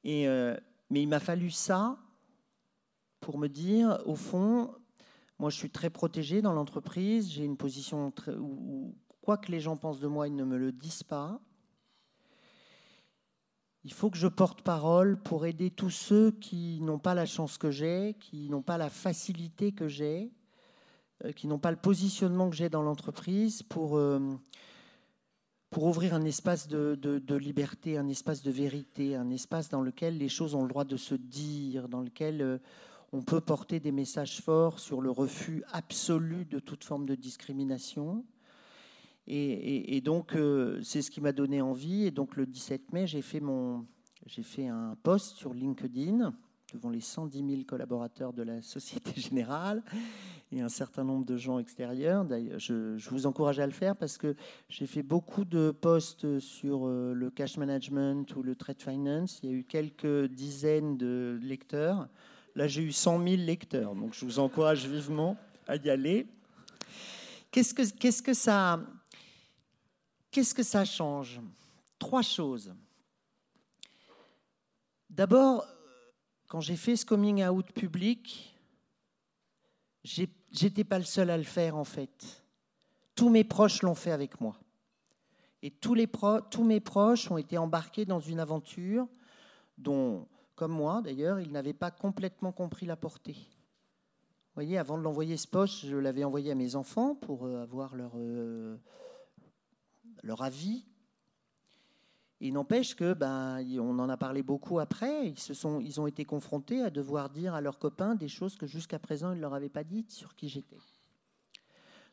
Euh, 0.06 0.56
mais 0.90 1.02
il 1.02 1.08
m'a 1.08 1.20
fallu 1.20 1.50
ça 1.50 1.98
pour 3.20 3.38
me 3.38 3.48
dire, 3.48 4.00
au 4.06 4.14
fond, 4.14 4.72
moi, 5.38 5.50
je 5.50 5.56
suis 5.56 5.70
très 5.70 5.90
protégé 5.90 6.42
dans 6.42 6.52
l'entreprise. 6.52 7.30
J'ai 7.30 7.44
une 7.44 7.56
position 7.56 8.12
où, 8.38 8.94
quoi 9.20 9.36
que 9.36 9.50
les 9.50 9.60
gens 9.60 9.76
pensent 9.76 10.00
de 10.00 10.06
moi, 10.06 10.28
ils 10.28 10.36
ne 10.36 10.44
me 10.44 10.56
le 10.56 10.70
disent 10.70 11.02
pas. 11.02 11.40
Il 13.82 13.92
faut 13.92 14.10
que 14.10 14.18
je 14.18 14.28
porte 14.28 14.62
parole 14.62 15.20
pour 15.22 15.46
aider 15.46 15.70
tous 15.70 15.90
ceux 15.90 16.32
qui 16.32 16.80
n'ont 16.80 16.98
pas 16.98 17.14
la 17.14 17.26
chance 17.26 17.58
que 17.58 17.70
j'ai, 17.70 18.16
qui 18.18 18.48
n'ont 18.48 18.62
pas 18.62 18.78
la 18.78 18.90
facilité 18.90 19.72
que 19.72 19.88
j'ai, 19.88 20.32
qui 21.34 21.46
n'ont 21.46 21.58
pas 21.58 21.70
le 21.70 21.76
positionnement 21.76 22.50
que 22.50 22.56
j'ai 22.56 22.68
dans 22.68 22.82
l'entreprise, 22.82 23.62
pour, 23.62 23.96
euh, 23.96 24.20
pour 25.70 25.84
ouvrir 25.84 26.14
un 26.14 26.24
espace 26.24 26.68
de, 26.68 26.94
de, 26.94 27.34
liberté, 27.36 27.96
un 27.98 28.08
espace 28.08 28.42
de 28.42 28.50
vérité, 28.50 29.16
un 29.16 29.30
espace 29.30 29.68
dans 29.68 29.82
lequel 29.82 30.18
les 30.18 30.28
choses 30.28 30.54
ont 30.54 30.62
le 30.62 30.68
droit 30.68 30.84
de 30.84 30.96
se 30.96 31.14
dire, 31.14 31.88
dans 31.88 32.02
lequel 32.02 32.42
euh, 32.42 32.58
on 33.12 33.22
peut 33.22 33.40
porter 33.40 33.80
des 33.80 33.92
messages 33.92 34.40
forts 34.40 34.78
sur 34.78 35.00
le 35.00 35.10
refus 35.10 35.62
absolu 35.72 36.44
de 36.44 36.58
toute 36.58 36.84
forme 36.84 37.06
de 37.06 37.14
discrimination. 37.14 38.24
Et, 39.28 40.00
donc, 40.02 40.36
euh, 40.36 40.80
c'est 40.84 41.02
ce 41.02 41.10
qui 41.10 41.20
m'a 41.20 41.32
donné 41.32 41.60
envie. 41.60 42.04
Et 42.04 42.12
donc, 42.12 42.36
le 42.36 42.46
17 42.46 42.92
mai, 42.92 43.08
j'ai 43.08 43.22
fait, 43.22 43.40
mon, 43.40 43.84
j'ai 44.26 44.44
fait 44.44 44.68
un 44.68 44.96
post 45.02 45.36
sur 45.36 45.52
LinkedIn 45.52 46.32
devant 46.72 46.90
les 46.90 47.00
110 47.00 47.38
000 47.38 47.62
collaborateurs 47.66 48.32
de 48.32 48.42
la 48.42 48.62
Société 48.62 49.18
Générale 49.20 49.82
et 50.52 50.60
un 50.60 50.68
certain 50.68 51.04
nombre 51.04 51.24
de 51.24 51.36
gens 51.36 51.58
extérieurs. 51.58 52.24
D'ailleurs, 52.24 52.58
je, 52.58 52.96
vous 53.08 53.26
encourage 53.26 53.58
à 53.58 53.66
le 53.66 53.72
faire 53.72 53.96
parce 53.96 54.18
que 54.18 54.36
j'ai 54.68 54.86
fait 54.86 55.02
beaucoup 55.02 55.44
de 55.44 55.70
posts 55.70 56.38
sur 56.38 56.86
euh, 56.86 57.12
le 57.14 57.30
cash 57.30 57.56
management 57.56 58.34
ou 58.36 58.42
le 58.42 58.54
trade 58.54 58.82
finance. 58.82 59.40
Il 59.42 59.50
y 59.50 59.52
a 59.52 59.56
eu 59.56 59.64
quelques 59.64 60.26
dizaines 60.26 60.96
de 60.96 61.38
lecteurs. 61.42 62.08
Là, 62.54 62.66
j'ai 62.66 62.82
eu 62.82 62.92
100 62.92 63.22
000 63.22 63.36
lecteurs, 63.42 63.94
donc 63.94 64.14
je 64.14 64.24
vous 64.24 64.38
encourage 64.38 64.86
vivement 64.86 65.36
à 65.66 65.76
y 65.76 65.90
aller. 65.90 66.26
Qu'est-ce 67.50 67.74
que, 67.74 67.82
qu'est-ce 67.90 68.22
que, 68.22 68.34
ça, 68.34 68.80
qu'est-ce 70.30 70.54
que 70.54 70.62
ça 70.62 70.84
change? 70.84 71.40
Trois 71.98 72.22
choses. 72.22 72.72
D'abord, 75.10 75.66
quand 76.48 76.60
j'ai 76.60 76.76
fait 76.76 76.96
ce 76.96 77.04
coming 77.04 77.44
out 77.44 77.72
public, 77.72 78.56
j'étais 80.04 80.84
pas 80.84 80.98
le 80.98 81.04
seul 81.04 81.30
à 81.30 81.36
le 81.36 81.44
faire 81.44 81.76
en 81.76 81.84
fait. 81.84 82.44
Tous 83.14 83.30
mes 83.30 83.44
proches 83.44 83.82
l'ont 83.82 83.94
fait 83.94 84.12
avec 84.12 84.40
moi. 84.40 84.56
Et 85.62 85.70
tous, 85.70 85.94
mes 86.64 86.80
proches 86.80 87.30
ont 87.30 87.38
été 87.38 87.58
embarqués 87.58 88.04
dans 88.04 88.20
une 88.20 88.38
aventure 88.38 89.08
dont 89.78 90.26
comme 90.54 90.72
moi 90.72 91.02
d'ailleurs, 91.02 91.40
il 91.40 91.52
n'avait 91.52 91.74
pas 91.74 91.90
complètement 91.90 92.52
compris 92.52 92.86
la 92.86 92.96
portée. 92.96 93.34
Vous 93.34 94.62
voyez, 94.62 94.78
avant 94.78 94.96
de 94.96 95.02
l'envoyer 95.02 95.36
ce 95.36 95.46
poste, 95.46 95.84
je 95.84 95.96
l'avais 95.96 96.24
envoyé 96.24 96.50
à 96.50 96.54
mes 96.54 96.76
enfants 96.76 97.14
pour 97.14 97.44
euh, 97.44 97.62
avoir 97.62 97.94
leur, 97.94 98.12
euh, 98.14 98.78
leur 100.22 100.42
avis. 100.42 100.86
Il 102.40 102.52
n'empêche 102.52 102.94
que, 102.94 103.14
ben, 103.14 103.64
on 103.80 103.98
en 103.98 104.08
a 104.08 104.16
parlé 104.16 104.42
beaucoup 104.42 104.78
après, 104.78 105.28
ils, 105.28 105.38
se 105.38 105.54
sont, 105.54 105.80
ils 105.80 106.00
ont 106.00 106.06
été 106.06 106.24
confrontés 106.24 106.82
à 106.82 106.90
devoir 106.90 107.30
dire 107.30 107.54
à 107.54 107.62
leurs 107.62 107.78
copains 107.78 108.14
des 108.14 108.28
choses 108.28 108.56
que 108.56 108.66
jusqu'à 108.66 108.98
présent 108.98 109.32
ils 109.32 109.36
ne 109.36 109.40
leur 109.40 109.54
avaient 109.54 109.70
pas 109.70 109.84
dites 109.84 110.10
sur 110.10 110.34
qui 110.34 110.48
j'étais. 110.48 110.78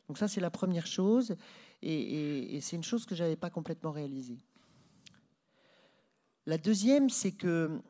Donc 0.08 0.18
ça, 0.18 0.28
c'est 0.28 0.40
la 0.40 0.50
première 0.50 0.86
chose, 0.86 1.36
et, 1.82 2.58
c'est 2.62 2.76
une 2.76 2.82
chose 2.82 3.04
que 3.04 3.14
je 3.14 3.22
n'avais 3.22 3.36
pas 3.36 3.50
complètement 3.50 3.92
réalisée. 3.92 4.38
La 6.46 6.58
deuxième, 6.58 7.08
c'est 7.08 7.32
que 7.32 7.80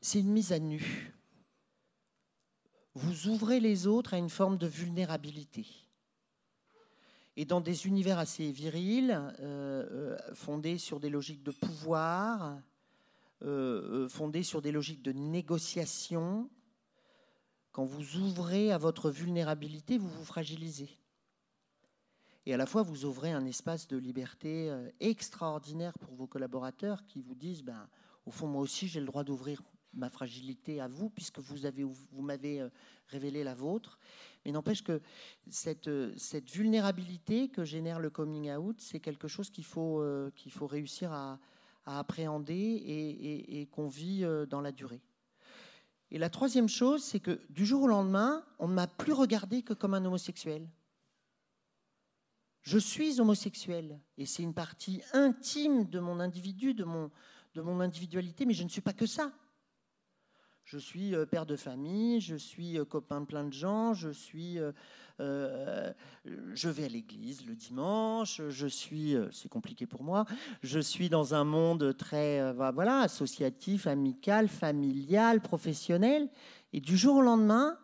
c'est 0.00 0.20
une 0.20 0.32
mise 0.32 0.52
à 0.52 0.58
nu. 0.58 1.12
Vous 2.94 3.28
ouvrez 3.28 3.60
les 3.60 3.86
autres 3.86 4.14
à 4.14 4.18
une 4.18 4.30
forme 4.30 4.58
de 4.58 4.66
vulnérabilité. 4.66 5.66
Et 7.38 7.44
dans 7.44 7.60
des 7.60 7.86
univers 7.86 8.18
assez 8.18 8.50
virils, 8.50 9.10
euh, 9.40 9.86
euh, 9.90 10.34
fondés 10.34 10.78
sur 10.78 11.00
des 11.00 11.10
logiques 11.10 11.42
de 11.42 11.50
pouvoir, 11.50 12.58
euh, 13.42 14.08
fondés 14.08 14.42
sur 14.42 14.62
des 14.62 14.72
logiques 14.72 15.02
de 15.02 15.12
négociation, 15.12 16.48
quand 17.72 17.84
vous 17.84 18.16
ouvrez 18.16 18.72
à 18.72 18.78
votre 18.78 19.10
vulnérabilité, 19.10 19.98
vous 19.98 20.08
vous 20.08 20.24
fragilisez. 20.24 20.98
Et 22.46 22.54
à 22.54 22.56
la 22.56 22.64
fois, 22.64 22.82
vous 22.82 23.04
ouvrez 23.04 23.32
un 23.32 23.44
espace 23.44 23.86
de 23.86 23.98
liberté 23.98 24.74
extraordinaire 25.00 25.98
pour 25.98 26.14
vos 26.14 26.26
collaborateurs 26.26 27.04
qui 27.04 27.20
vous 27.20 27.34
disent, 27.34 27.62
ben, 27.62 27.86
au 28.24 28.30
fond, 28.30 28.46
moi 28.46 28.62
aussi, 28.62 28.88
j'ai 28.88 29.00
le 29.00 29.06
droit 29.06 29.24
d'ouvrir 29.24 29.62
ma 29.92 30.08
fragilité 30.08 30.80
à 30.80 30.88
vous, 30.88 31.10
puisque 31.10 31.40
vous, 31.40 31.66
avez, 31.66 31.82
vous 31.82 32.22
m'avez 32.22 32.66
révélé 33.08 33.44
la 33.44 33.54
vôtre. 33.54 33.98
Mais 34.46 34.52
n'empêche 34.52 34.84
que 34.84 35.02
cette, 35.50 35.88
euh, 35.88 36.14
vulnérabilité 36.52 37.48
que 37.48 37.64
génère 37.64 37.98
le 37.98 38.10
coming 38.10 38.52
out, 38.52 38.80
c'est 38.80 39.00
quelque 39.00 39.26
chose 39.26 39.50
qu'il 39.50 39.64
faut, 39.64 40.04
faut 40.50 40.66
réussir 40.68 41.12
à, 41.12 41.40
appréhender 41.84 42.54
et, 42.54 43.66
qu'on 43.72 43.88
vit 43.88 44.24
dans 44.48 44.60
la 44.60 44.70
durée. 44.70 45.00
Et 46.12 46.18
la 46.18 46.30
troisième 46.30 46.68
chose, 46.68 47.02
c'est 47.02 47.18
que 47.18 47.40
du 47.50 47.66
jour 47.66 47.82
au 47.82 47.86
lendemain, 47.88 48.44
on 48.60 48.68
ne 48.68 48.74
m'a 48.74 48.86
plus 48.86 49.12
regardé 49.12 49.62
que 49.62 49.74
comme 49.74 49.94
un 49.94 50.04
homosexuel. 50.04 50.68
Je 52.62 52.78
suis 52.78 53.20
homosexuel 53.20 54.00
et 54.16 54.26
c'est 54.26 54.44
une 54.44 54.54
partie 54.54 55.02
intime 55.12 55.86
de 55.86 55.98
mon 55.98 56.20
individu, 56.20 56.72
de 56.72 56.84
mon 56.84 57.80
individualité, 57.80 58.46
mais 58.46 58.54
je 58.54 58.62
ne 58.62 58.68
suis 58.68 58.80
pas 58.80 58.92
que 58.92 59.06
ça. 59.06 59.32
Je 60.66 60.78
suis 60.78 61.14
euh, 61.14 61.26
père 61.26 61.46
de 61.46 61.54
famille, 61.54 62.20
je 62.20 62.34
suis 62.34 62.76
euh, 62.76 62.84
copain 62.84 63.20
de 63.20 63.26
plein 63.26 63.44
de 63.44 63.52
gens, 63.52 63.94
je 63.94 64.10
suis, 64.10 64.58
euh, 65.20 65.92
je 66.54 66.68
vais 66.68 66.86
à 66.86 66.88
l'église 66.88 67.46
le 67.46 67.54
dimanche, 67.54 68.42
je 68.48 68.66
suis, 68.66 69.14
c'est 69.30 69.48
compliqué 69.48 69.86
pour 69.86 70.02
moi, 70.02 70.26
je 70.64 70.80
suis 70.80 71.08
dans 71.08 71.34
un 71.34 71.44
monde 71.44 71.96
très, 71.96 72.52
voilà, 72.52 73.02
associatif, 73.02 73.86
amical, 73.86 74.48
familial, 74.48 75.40
professionnel, 75.40 76.28
et 76.72 76.80
du 76.80 76.96
jour 76.96 77.18
au 77.18 77.22
lendemain, 77.22 77.78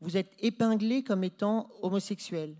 vous 0.00 0.16
êtes 0.16 0.32
épinglé 0.40 1.04
comme 1.04 1.24
étant 1.24 1.68
homosexuel 1.82 2.56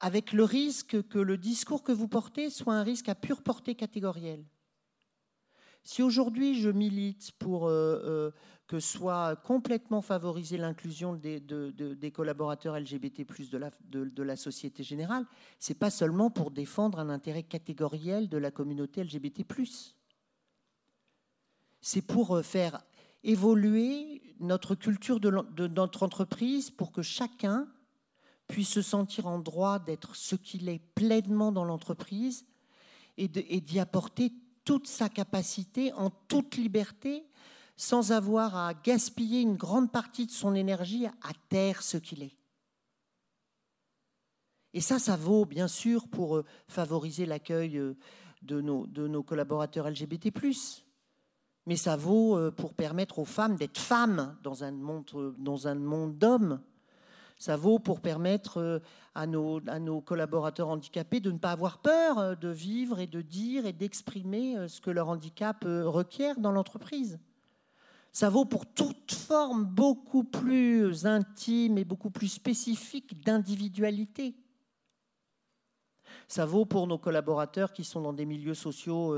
avec 0.00 0.32
le 0.32 0.44
risque 0.44 1.06
que 1.08 1.18
le 1.18 1.36
discours 1.36 1.82
que 1.82 1.92
vous 1.92 2.08
portez 2.08 2.48
soit 2.48 2.74
un 2.74 2.82
risque 2.82 3.10
à 3.10 3.14
pure 3.14 3.42
portée 3.42 3.74
catégorielle. 3.74 4.44
Si 5.90 6.02
aujourd'hui 6.02 6.60
je 6.60 6.68
milite 6.68 7.32
pour 7.38 7.66
euh, 7.66 8.02
euh, 8.04 8.30
que 8.66 8.78
soit 8.78 9.36
complètement 9.36 10.02
favorisée 10.02 10.58
l'inclusion 10.58 11.14
des, 11.14 12.12
collaborateurs 12.12 12.78
LGBT 12.78 13.26
de 13.50 13.56
la, 13.56 13.70
de, 13.88 14.34
société 14.34 14.82
générale, 14.82 15.24
ce 15.58 15.72
n'est 15.72 15.78
pas 15.78 15.88
seulement 15.88 16.28
pour 16.28 16.50
défendre 16.50 16.98
un 16.98 17.08
intérêt 17.08 17.42
catégoriel 17.42 18.28
de 18.28 18.36
la 18.36 18.50
communauté 18.50 19.02
LGBT. 19.02 19.46
C'est 21.80 22.02
pour 22.02 22.36
euh, 22.36 22.42
faire 22.42 22.82
évoluer 23.24 24.20
notre 24.40 24.74
culture 24.74 25.20
de 25.20 25.68
notre 25.68 26.02
entreprise 26.02 26.70
pour 26.70 26.92
que 26.92 27.00
chacun 27.00 27.66
puisse 28.46 28.68
se 28.74 28.82
sentir 28.82 29.26
en 29.26 29.38
droit 29.38 29.78
d'être 29.78 30.16
ce 30.16 30.36
qu'il 30.36 30.68
est 30.68 30.82
pleinement 30.94 31.50
dans 31.50 31.64
l'entreprise 31.64 32.44
et 33.16 33.28
d'y 33.28 33.80
apporter 33.80 34.34
toute 34.68 34.86
sa 34.86 35.08
capacité 35.08 35.94
en 35.94 36.10
toute 36.10 36.58
liberté 36.58 37.24
sans 37.78 38.12
avoir 38.12 38.54
à 38.54 38.74
gaspiller 38.74 39.40
une 39.40 39.56
grande 39.56 39.90
partie 39.90 40.26
de 40.26 40.30
son 40.30 40.54
énergie 40.54 41.06
à 41.06 41.32
taire 41.48 41.80
ce 41.82 41.96
qu'il 41.96 42.22
est. 42.22 42.36
Et 44.74 44.82
ça, 44.82 44.98
ça 44.98 45.16
vaut 45.16 45.46
bien 45.46 45.68
sûr 45.68 46.06
pour 46.06 46.36
euh, 46.36 46.44
favoriser 46.66 47.24
l'accueil 47.24 47.78
euh, 47.78 47.96
de 48.42 48.60
nos, 48.60 49.22
collaborateurs 49.22 49.88
LGBT, 49.88 50.34
mais 51.64 51.76
ça 51.76 51.96
vaut 51.96 52.36
euh, 52.36 52.50
pour 52.50 52.74
permettre 52.74 53.20
aux 53.20 53.24
femmes 53.24 53.56
d'être 53.56 53.78
femmes 53.78 54.36
dans 54.42 54.64
un 54.64 54.70
monde 54.70 56.18
d'hommes 56.18 56.60
ça 57.38 57.56
vaut 57.56 57.78
pour 57.78 58.00
permettre 58.00 58.58
euh, 58.58 58.78
à 59.14 59.26
nos, 59.26 60.00
collaborateurs 60.00 60.68
handicapés 60.68 61.20
de 61.20 61.30
ne 61.30 61.38
pas 61.38 61.52
avoir 61.52 61.78
peur 61.78 62.18
euh, 62.18 62.34
de 62.34 62.48
vivre 62.48 62.98
et 62.98 63.06
de 63.06 63.22
dire 63.22 63.64
et 63.64 63.72
d'exprimer 63.72 64.56
euh, 64.56 64.68
ce 64.68 64.80
que 64.80 64.90
leur 64.90 65.08
handicap 65.08 65.64
requiert 65.64 66.40
dans 66.40 66.50
l'entreprise. 66.50 67.20
Ça 68.10 68.28
vaut 68.28 68.44
pour 68.44 68.66
toute 68.66 69.12
forme 69.12 69.64
beaucoup 69.64 70.24
plus 70.24 71.06
intime 71.06 71.78
et 71.78 71.84
beaucoup 71.84 72.10
plus 72.10 72.28
spécifique 72.28 73.22
d'individualité. 73.22 74.34
Ça 76.26 76.44
vaut 76.44 76.64
pour 76.64 76.86
nos 76.86 76.98
collaborateurs 76.98 77.72
qui 77.72 77.84
sont 77.84 78.00
dans 78.00 78.12
des 78.12 78.24
milieux 78.24 78.54
sociaux 78.54 79.14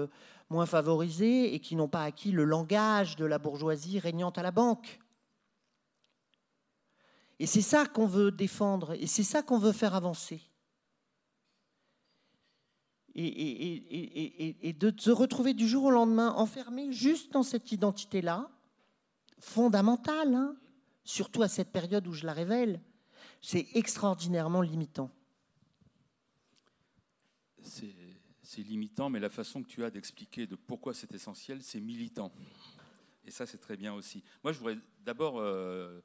moins 0.51 0.67
favorisés 0.67 1.55
et 1.55 1.61
qui 1.61 1.77
n'ont 1.77 1.89
pas 1.89 2.03
acquis 2.03 2.33
le 2.33 2.45
langage 2.45 3.17
de 3.17 3.25
la 3.25 3.39
bourgeoisie 3.39 4.01
régnante 4.01 4.39
à 4.39 4.43
la 4.43 4.51
banque. 4.51 5.01
Et 7.41 7.47
c'est 7.47 7.63
ça 7.63 7.87
qu'on 7.87 8.07
veut 8.07 8.31
défendre, 8.31 8.93
et 8.93 9.07
c'est 9.07 9.23
ça 9.23 9.43
qu'on 9.43 9.59
veut 9.59 9.73
faire 9.73 9.95
avancer. 9.95 10.43
Et, 13.15 14.75
de 14.79 14.93
se 14.99 15.11
retrouver 15.11 15.55
du 15.55 15.67
jour 15.67 15.85
au 15.85 15.91
lendemain 15.91 16.33
enfermé 16.33 16.93
juste 16.93 17.33
dans 17.33 17.43
cette 17.43 17.73
identité-là, 17.73 18.51
fondamentale, 19.39 20.35
hein, 20.35 20.55
surtout 21.03 21.43
à 21.43 21.49
cette 21.49 21.73
période 21.73 22.07
où 22.07 22.13
je 22.13 22.27
la 22.27 22.35
révèle, 22.35 22.79
c'est 23.41 23.69
extraordinairement 23.73 24.61
limitant. 24.61 25.11
C'est 27.63 27.95
limitant, 28.59 29.09
mais 29.09 29.19
la 29.19 29.31
façon 29.31 29.63
que 29.63 29.69
tu 29.69 29.83
as 29.83 29.91
d'expliquer 29.91 30.47
de 30.47 30.57
pourquoi 30.57 30.93
c'est 30.93 31.15
essentiel, 31.15 31.63
c'est 31.63 31.81
militant. 31.81 32.33
Et 33.25 33.31
ça, 33.31 33.47
c'est 33.47 33.59
très 33.59 33.79
bien 33.79 33.95
aussi. 33.95 34.23
Moi, 34.45 34.53
je 34.53 34.59
voudrais 34.59 34.79
d'abord 35.05 35.39
euh, 35.39 36.03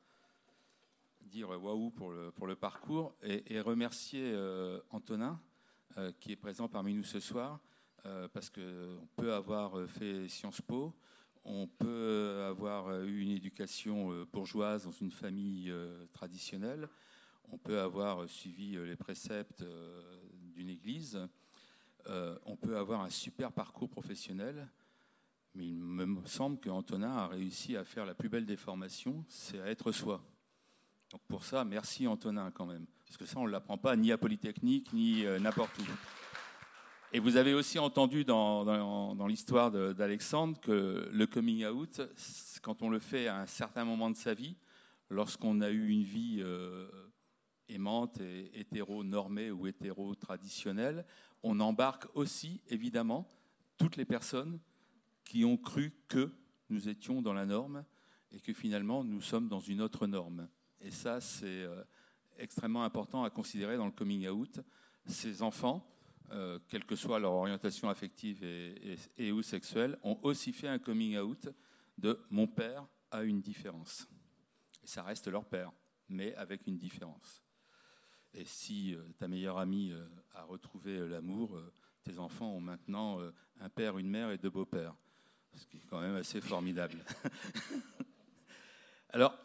dire 1.25 1.49
waouh 1.49 1.89
pour 1.89 2.11
le, 2.11 2.55
parcours 2.55 3.15
et, 3.23 3.59
remercier 3.59 4.31
euh, 4.33 4.79
Antonin 4.91 5.39
euh, 5.97 6.11
qui 6.19 6.31
est 6.31 6.35
présent 6.35 6.67
parmi 6.67 6.93
nous 6.93 7.03
ce 7.03 7.19
soir 7.19 7.59
euh, 8.05 8.27
parce 8.27 8.49
qu'on 8.49 9.07
peut 9.15 9.33
avoir 9.33 9.87
fait 9.89 10.27
Sciences 10.27 10.61
Po, 10.61 10.93
on 11.43 11.67
peut 11.67 12.43
avoir 12.47 13.01
eu 13.03 13.21
une 13.21 13.31
éducation 13.31 14.25
bourgeoise 14.31 14.85
dans 14.85 14.91
une 14.91 15.11
famille 15.11 15.73
traditionnelle, 16.13 16.87
on 17.51 17.57
peut 17.57 17.79
avoir 17.79 18.27
suivi 18.29 18.77
les 18.83 18.95
préceptes 18.95 19.63
d'une 20.53 20.69
église, 20.69 21.19
on 22.07 22.55
peut 22.55 22.77
avoir 22.77 23.01
un 23.01 23.11
super 23.11 23.51
parcours 23.51 23.89
professionnel. 23.89 24.67
Mais 25.53 25.67
il 25.67 25.75
me 25.75 26.25
semble 26.25 26.59
qu'Antonin 26.59 27.15
a 27.15 27.27
réussi 27.27 27.77
à 27.77 27.85
faire 27.85 28.05
la 28.05 28.15
plus 28.15 28.27
belle 28.27 28.45
des 28.45 28.57
formations, 28.57 29.23
c'est 29.29 29.61
à 29.61 29.67
être 29.67 29.91
soi. 29.91 30.23
Donc 31.11 31.21
pour 31.27 31.43
ça, 31.43 31.63
merci 31.63 32.07
Antonin 32.07 32.51
quand 32.51 32.65
même. 32.65 32.85
Parce 33.05 33.17
que 33.17 33.25
ça, 33.25 33.39
on 33.39 33.45
ne 33.45 33.51
l'apprend 33.51 33.77
pas 33.77 33.95
ni 33.95 34.11
à 34.11 34.17
Polytechnique, 34.17 34.91
ni 34.93 35.25
euh, 35.25 35.39
n'importe 35.39 35.77
où. 35.79 35.83
Et 37.13 37.19
vous 37.19 37.37
avez 37.37 37.53
aussi 37.53 37.79
entendu 37.79 38.25
dans, 38.25 39.27
l'histoire 39.27 39.71
d'Alexandre 39.71 40.59
que 40.59 41.09
le 41.13 41.27
coming 41.27 41.65
out, 41.65 42.01
quand 42.61 42.81
on 42.81 42.89
le 42.89 42.99
fait 42.99 43.27
à 43.27 43.39
un 43.39 43.45
certain 43.45 43.85
moment 43.85 44.09
de 44.09 44.17
sa 44.17 44.33
vie, 44.33 44.57
lorsqu'on 45.09 45.61
a 45.61 45.69
eu 45.69 45.87
une 45.87 46.03
vie 46.03 46.41
euh, 46.41 46.89
aimante 47.69 48.19
et 48.19 48.59
hétéro-normée 48.59 49.51
ou 49.51 49.67
hétéro-traditionnelle, 49.67 51.05
on 51.43 51.59
embarque 51.59 52.07
aussi, 52.15 52.61
évidemment, 52.67 53.27
toutes 53.77 53.95
les 53.95 54.05
personnes 54.05 54.59
qui 55.23 55.45
ont 55.45 55.57
cru 55.57 55.93
que 56.07 56.31
nous 56.69 56.89
étions 56.89 57.21
dans 57.21 57.33
la 57.33 57.45
norme 57.45 57.85
et 58.31 58.39
que 58.39 58.53
finalement 58.53 59.03
nous 59.03 59.21
sommes 59.21 59.47
dans 59.47 59.59
une 59.59 59.81
autre 59.81 60.07
norme. 60.07 60.49
Et 60.85 60.91
ça, 60.91 61.19
c'est 61.19 61.63
euh, 61.63 61.83
extrêmement 62.37 62.83
important 62.83 63.23
à 63.23 63.31
considérer 63.31 63.75
dans 63.75 63.87
le 63.87 63.91
coming 63.91 64.27
out. 64.27 64.59
Ces 65.07 65.41
enfants, 65.41 65.83
euh, 66.29 66.59
quelle 66.67 66.85
que 66.85 66.95
soit 66.95 67.17
leur 67.17 67.31
orientation 67.33 67.89
affective 67.89 68.43
et, 68.43 69.31
ou 69.31 69.41
sexuelle, 69.41 69.97
ont 70.03 70.19
aussi 70.21 70.53
fait 70.53 70.67
un 70.67 70.77
coming 70.77 71.17
out 71.17 71.49
de 71.97 72.19
mon 72.29 72.45
père 72.45 72.85
a 73.09 73.23
une 73.23 73.41
différence. 73.41 74.07
Et 74.83 74.87
ça 74.87 75.01
reste 75.01 75.27
leur 75.27 75.45
père, 75.45 75.71
mais 76.07 76.35
avec 76.35 76.67
une 76.67 76.77
différence. 76.77 77.43
Et 78.35 78.45
si 78.45 78.93
euh, 78.93 79.01
ta 79.17 79.27
meilleure 79.27 79.57
amie 79.57 79.91
a 80.35 80.43
retrouvé 80.43 80.99
l'amour, 81.07 81.59
tes 82.03 82.19
enfants 82.19 82.51
ont 82.51 82.61
maintenant 82.61 83.19
un 83.59 83.69
père, 83.69 83.97
une 83.97 84.09
mère 84.09 84.29
et 84.29 84.37
deux 84.37 84.51
beaux-pères. 84.51 84.93
Ce 85.55 85.65
qui 85.65 85.77
est 85.77 85.85
quand 85.89 86.01
même 86.01 86.15
assez 86.15 86.41
formidable. 86.41 87.03
Alors, 89.09 89.44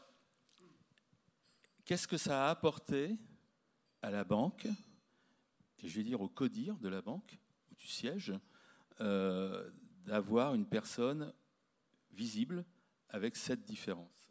Qu'est-ce 1.91 2.07
que 2.07 2.19
ça 2.19 2.47
a 2.47 2.51
apporté 2.51 3.19
à 4.01 4.13
la 4.13 4.23
banque, 4.23 4.65
et 5.83 5.89
je 5.89 5.97
vais 5.97 6.05
dire 6.05 6.21
au 6.21 6.29
codir 6.29 6.79
de 6.79 6.89
la 6.89 7.03
banque, 7.03 7.37
où 7.69 7.75
tu 7.75 7.89
sièges, 7.89 8.33
euh, 9.01 9.69
d'avoir 10.07 10.55
une 10.55 10.67
personne 10.67 11.33
visible 12.13 12.65
avec 13.09 13.35
cette 13.35 13.65
différence. 13.65 14.31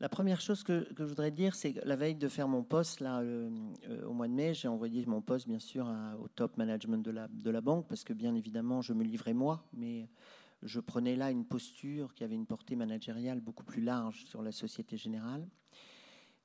La 0.00 0.08
première 0.08 0.40
chose 0.40 0.64
que, 0.64 0.88
je 0.98 1.04
voudrais 1.04 1.30
dire, 1.30 1.54
c'est 1.54 1.74
que 1.74 1.86
la 1.86 1.94
veille 1.94 2.16
de 2.16 2.26
faire 2.26 2.48
mon 2.48 2.64
poste, 2.64 2.98
là, 2.98 3.20
euh, 3.20 3.50
au 4.04 4.12
mois 4.12 4.26
de 4.26 4.32
mai, 4.32 4.52
j'ai 4.52 4.66
envoyé 4.66 5.06
mon 5.06 5.22
poste, 5.22 5.46
bien 5.46 5.60
sûr, 5.60 5.88
au 6.18 6.26
top 6.26 6.56
management 6.56 7.04
de 7.04 7.12
la, 7.12 7.28
de 7.28 7.50
la 7.50 7.60
banque, 7.60 7.86
parce 7.86 8.02
que, 8.02 8.12
bien 8.12 8.34
évidemment, 8.34 8.82
je 8.82 8.94
me 8.94 9.04
livrais 9.04 9.32
moi, 9.32 9.64
mais 9.74 10.08
je 10.62 10.80
prenais 10.80 11.16
là 11.16 11.30
une 11.30 11.44
posture 11.44 12.14
qui 12.14 12.24
avait 12.24 12.34
une 12.34 12.46
portée 12.46 12.76
managériale 12.76 13.40
beaucoup 13.40 13.64
plus 13.64 13.82
large 13.82 14.24
sur 14.26 14.42
la 14.42 14.52
Société 14.52 14.96
Générale. 14.96 15.46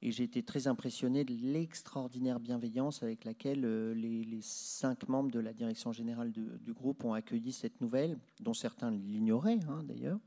Et 0.01 0.11
j'ai 0.11 0.23
été 0.23 0.43
très 0.43 0.67
impressionné 0.67 1.25
de 1.25 1.33
l'extraordinaire 1.33 2.39
bienveillance 2.39 3.01
avec 3.01 3.25
laquelle 3.25 3.65
euh, 3.65 3.93
les, 3.95 4.41
cinq 4.41 5.07
membres 5.09 5.31
de 5.31 5.39
la 5.39 5.53
direction 5.53 5.91
générale 5.91 6.31
du 6.31 6.73
groupe 6.73 7.03
ont 7.03 7.13
accueilli 7.13 7.51
cette 7.51 7.81
nouvelle, 7.81 8.17
dont 8.39 8.53
certains 8.53 8.91
l'ignoraient 8.91 9.59
hein, 9.67 9.83
d'ailleurs, 9.83 10.19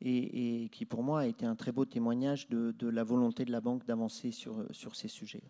et, 0.00 0.68
qui 0.70 0.84
pour 0.84 1.02
moi 1.02 1.20
a 1.20 1.26
été 1.26 1.46
un 1.46 1.56
très 1.56 1.72
beau 1.72 1.84
témoignage 1.84 2.48
de, 2.48 2.88
la 2.88 3.02
volonté 3.02 3.44
de 3.44 3.50
la 3.50 3.60
banque 3.60 3.84
d'avancer 3.86 4.30
sur, 4.30 4.64
sur 4.70 4.94
ces 4.94 5.08
sujets. 5.08 5.42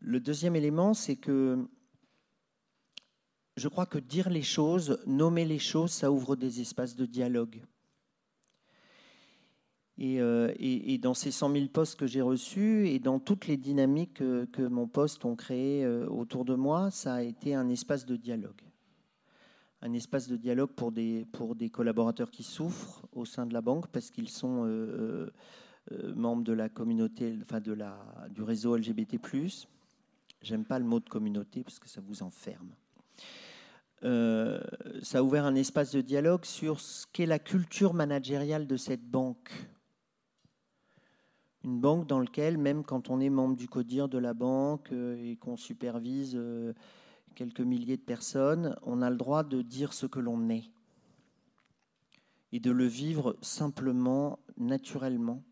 Le 0.00 0.20
deuxième 0.20 0.54
élément, 0.54 0.92
c'est 0.92 1.16
que 1.16 1.66
je 3.56 3.68
crois 3.68 3.86
que 3.86 3.98
dire 3.98 4.28
les 4.28 4.42
choses, 4.42 4.98
nommer 5.06 5.44
les 5.44 5.58
choses, 5.58 5.90
ça 5.90 6.12
ouvre 6.12 6.36
des 6.36 6.60
espaces 6.60 6.94
de 6.94 7.06
dialogue. 7.06 7.62
Euh, 9.98 10.52
et, 10.58 10.98
dans 10.98 11.14
ces 11.14 11.30
100 11.30 11.52
000 11.52 11.66
postes 11.68 11.98
que 11.98 12.06
j'ai 12.06 12.20
reçus 12.20 12.86
et 12.88 12.98
dans 12.98 13.18
toutes 13.18 13.46
les 13.46 13.56
dynamiques 13.56 14.18
que, 14.18 14.66
mon 14.66 14.86
poste 14.86 15.24
ont 15.24 15.36
créées 15.36 15.84
euh, 15.84 16.06
autour 16.08 16.44
de 16.44 16.54
moi, 16.54 16.90
ça 16.90 17.14
a 17.14 17.22
été 17.22 17.54
un 17.54 17.68
espace 17.70 18.04
de 18.04 18.16
dialogue. 18.16 18.60
Un 19.80 19.94
espace 19.94 20.28
de 20.28 20.36
dialogue 20.36 20.72
pour 20.72 20.92
des, 20.92 21.26
collaborateurs 21.72 22.30
qui 22.30 22.42
souffrent 22.42 23.06
au 23.12 23.24
sein 23.24 23.46
de 23.46 23.54
la 23.54 23.62
banque 23.62 23.86
parce 23.88 24.10
qu'ils 24.10 24.28
sont 24.28 24.64
euh, 24.66 25.30
membres 26.14 26.44
de 26.44 26.52
la 26.52 26.68
communauté, 26.68 27.34
enfin 27.40 27.60
du 27.60 28.42
réseau 28.42 28.76
LGBT. 28.76 29.18
J'aime 30.42 30.64
pas 30.64 30.78
le 30.78 30.84
mot 30.84 31.00
de 31.00 31.08
communauté 31.08 31.62
parce 31.62 31.78
que 31.78 31.88
ça 31.88 32.02
vous 32.02 32.22
enferme. 32.22 32.74
Ça 34.02 35.18
a 35.18 35.22
ouvert 35.22 35.44
un 35.44 35.54
espace 35.54 35.92
de 35.92 36.00
dialogue 36.00 36.44
sur 36.44 36.80
ce 36.80 37.06
qu'est 37.12 37.26
la 37.26 37.38
culture 37.38 37.94
managériale 37.94 38.66
de 38.66 38.76
cette 38.76 39.04
banque 39.04 39.50
une 41.66 41.80
banque 41.80 42.06
dans 42.06 42.20
laquelle, 42.20 42.58
même 42.58 42.84
quand 42.84 43.10
on 43.10 43.20
est 43.20 43.28
membre 43.28 43.56
du 43.56 43.68
CODIR 43.68 44.08
de 44.08 44.18
la 44.18 44.34
banque 44.34 44.92
euh, 44.92 45.16
et 45.20 45.36
qu'on 45.36 45.56
supervise 45.56 46.34
euh, 46.36 46.72
quelques 47.34 47.60
milliers 47.60 47.96
de 47.96 48.02
personnes, 48.02 48.76
on 48.82 49.02
a 49.02 49.10
le 49.10 49.16
droit 49.16 49.42
de 49.42 49.62
dire 49.62 49.92
ce 49.92 50.06
que 50.06 50.20
l'on 50.20 50.48
est 50.48 50.70
et 52.52 52.60
de 52.60 52.70
le 52.70 52.86
vivre 52.86 53.36
simplement, 53.42 54.38
naturellement. 54.56 55.42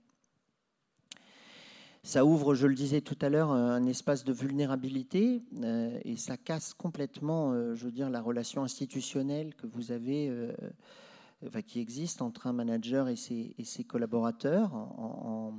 Ça 2.04 2.25
ouvre, 2.25 2.54
je 2.54 2.68
le 2.68 2.75
disais 2.76 3.00
tout 3.00 3.18
à 3.20 3.28
l'heure, 3.28 3.50
un 3.50 3.87
espace 3.87 4.23
de 4.23 4.32
vulnérabilité 4.32 5.42
euh, 5.62 5.99
et 6.04 6.16
ça 6.16 6.37
casse 6.37 6.73
complètement, 6.73 7.75
je 7.75 7.84
veux 7.84 7.90
dire, 7.90 8.11
la 8.11 8.20
relation 8.20 8.62
institutionnelle 8.62 9.56
que 9.56 9.66
vous 9.66 9.90
avez, 9.90 10.30
qui 11.66 11.80
existe 11.80 12.23
entre 12.23 12.46
un 12.46 12.52
manager 12.52 13.08
et 13.08 13.16
ses, 13.16 13.84
collaborateurs 13.88 14.73
en 14.75 15.54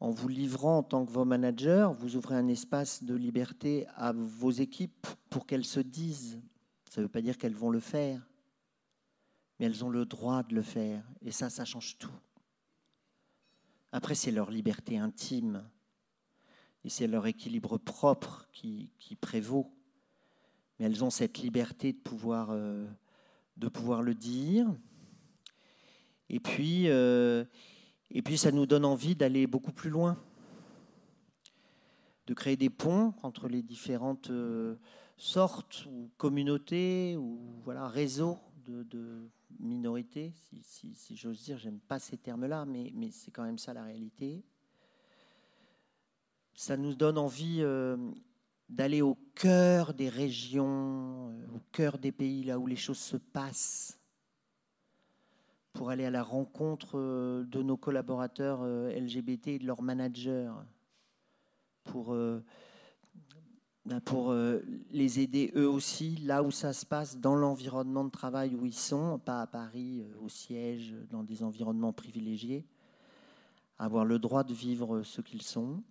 en 0.00 0.10
vous 0.10 0.28
livrant 0.28 0.78
en 0.78 0.82
tant 0.82 1.06
que 1.06 1.10
vos 1.10 1.24
managers, 1.24 1.88
vous 1.98 2.16
ouvrez 2.16 2.34
un 2.34 2.48
espace 2.48 3.02
de 3.02 3.14
liberté 3.14 3.86
à 3.96 4.12
vos 4.12 4.50
équipes 4.50 5.06
pour 5.30 5.46
qu'elles 5.46 5.64
se 5.64 5.80
disent. 5.80 6.40
Ça 6.90 7.00
ne 7.00 7.06
veut 7.06 7.10
pas 7.10 7.22
dire 7.22 7.38
qu'elles 7.38 7.54
vont 7.54 7.70
le 7.70 7.80
faire, 7.80 8.26
mais 9.58 9.66
elles 9.66 9.84
ont 9.84 9.90
le 9.90 10.04
droit 10.04 10.42
de 10.42 10.54
le 10.54 10.62
faire. 10.62 11.02
Et 11.22 11.30
ça, 11.30 11.48
ça 11.50 11.64
change 11.64 11.96
tout. 11.98 12.12
Après, 13.92 14.14
c'est 14.14 14.30
leur 14.30 14.50
liberté 14.50 14.98
intime 14.98 15.68
et 16.84 16.88
c'est 16.88 17.06
leur 17.06 17.26
équilibre 17.26 17.78
propre 17.78 18.46
qui, 18.52 18.90
prévaut. 19.20 19.72
Mais 20.78 20.86
elles 20.86 21.02
ont 21.02 21.10
cette 21.10 21.38
liberté 21.38 21.92
de 21.92 21.98
pouvoir, 21.98 22.50
euh, 22.50 22.86
le 23.56 24.14
dire. 24.14 24.66
Et 26.28 26.40
puis, 26.40 26.88
euh, 26.88 27.44
et 28.10 28.22
puis 28.22 28.38
ça 28.38 28.52
nous 28.52 28.66
donne 28.66 28.84
envie 28.84 29.16
d'aller 29.16 29.46
beaucoup 29.46 29.72
plus 29.72 29.90
loin, 29.90 30.16
de 32.26 32.34
créer 32.34 32.56
des 32.56 32.70
ponts 32.70 33.14
entre 33.22 33.48
les 33.48 33.62
différentes 33.62 34.30
euh, 34.30 34.76
sortes 35.16 35.86
ou 35.86 36.10
communautés 36.16 37.16
ou 37.16 37.40
voilà, 37.64 37.88
réseaux 37.88 38.38
de, 38.66 39.28
minorités, 39.60 40.32
si, 40.62 41.16
j'ose 41.16 41.42
dire. 41.42 41.58
J'aime 41.58 41.80
pas 41.80 41.98
ces 41.98 42.16
termes-là, 42.16 42.64
mais, 42.64 42.92
c'est 43.10 43.30
quand 43.30 43.44
même 43.44 43.58
ça 43.58 43.74
la 43.74 43.84
réalité. 43.84 44.44
Ça 46.54 46.76
nous 46.76 46.94
donne 46.94 47.18
envie 47.18 47.58
euh, 47.60 47.96
d'aller 48.68 49.02
au 49.02 49.16
cœur 49.34 49.92
des 49.94 50.08
régions, 50.08 51.30
euh, 51.30 51.56
au 51.56 51.60
cœur 51.72 51.98
des 51.98 52.12
pays, 52.12 52.44
là 52.44 52.58
où 52.58 52.66
les 52.66 52.76
choses 52.76 52.98
se 52.98 53.16
passent 53.16 53.98
pour 55.74 55.90
aller 55.90 56.06
à 56.06 56.10
la 56.10 56.22
rencontre 56.22 56.98
euh, 56.98 57.44
de 57.44 57.62
nos 57.62 57.76
collaborateurs 57.76 58.64
LGBT 58.64 59.48
et 59.48 59.58
de 59.58 59.66
leurs 59.66 59.82
managers, 59.82 60.50
pour, 61.84 62.16
pour 64.04 64.34
les 64.90 65.20
aider 65.20 65.52
eux 65.54 65.68
aussi 65.68 66.16
là 66.16 66.42
où 66.42 66.50
ça 66.50 66.72
se 66.72 66.84
passe, 66.84 67.18
dans 67.18 67.34
l'environnement 67.34 68.04
de 68.04 68.10
travail 68.10 68.54
où 68.54 68.66
ils 68.66 68.74
sont, 68.74 69.18
pas 69.18 69.42
à 69.42 69.46
Paris, 69.46 70.04
au 70.20 70.28
siège, 70.28 70.94
dans 71.10 71.22
des 71.22 71.42
environnements 71.42 71.92
privilégiés, 71.92 72.66
avoir 73.78 74.04
le 74.04 74.18
droit 74.18 74.42
de 74.42 74.54
vivre 74.54 75.02
ce 75.02 75.20
qu'ils 75.20 75.42
sont. 75.42 75.82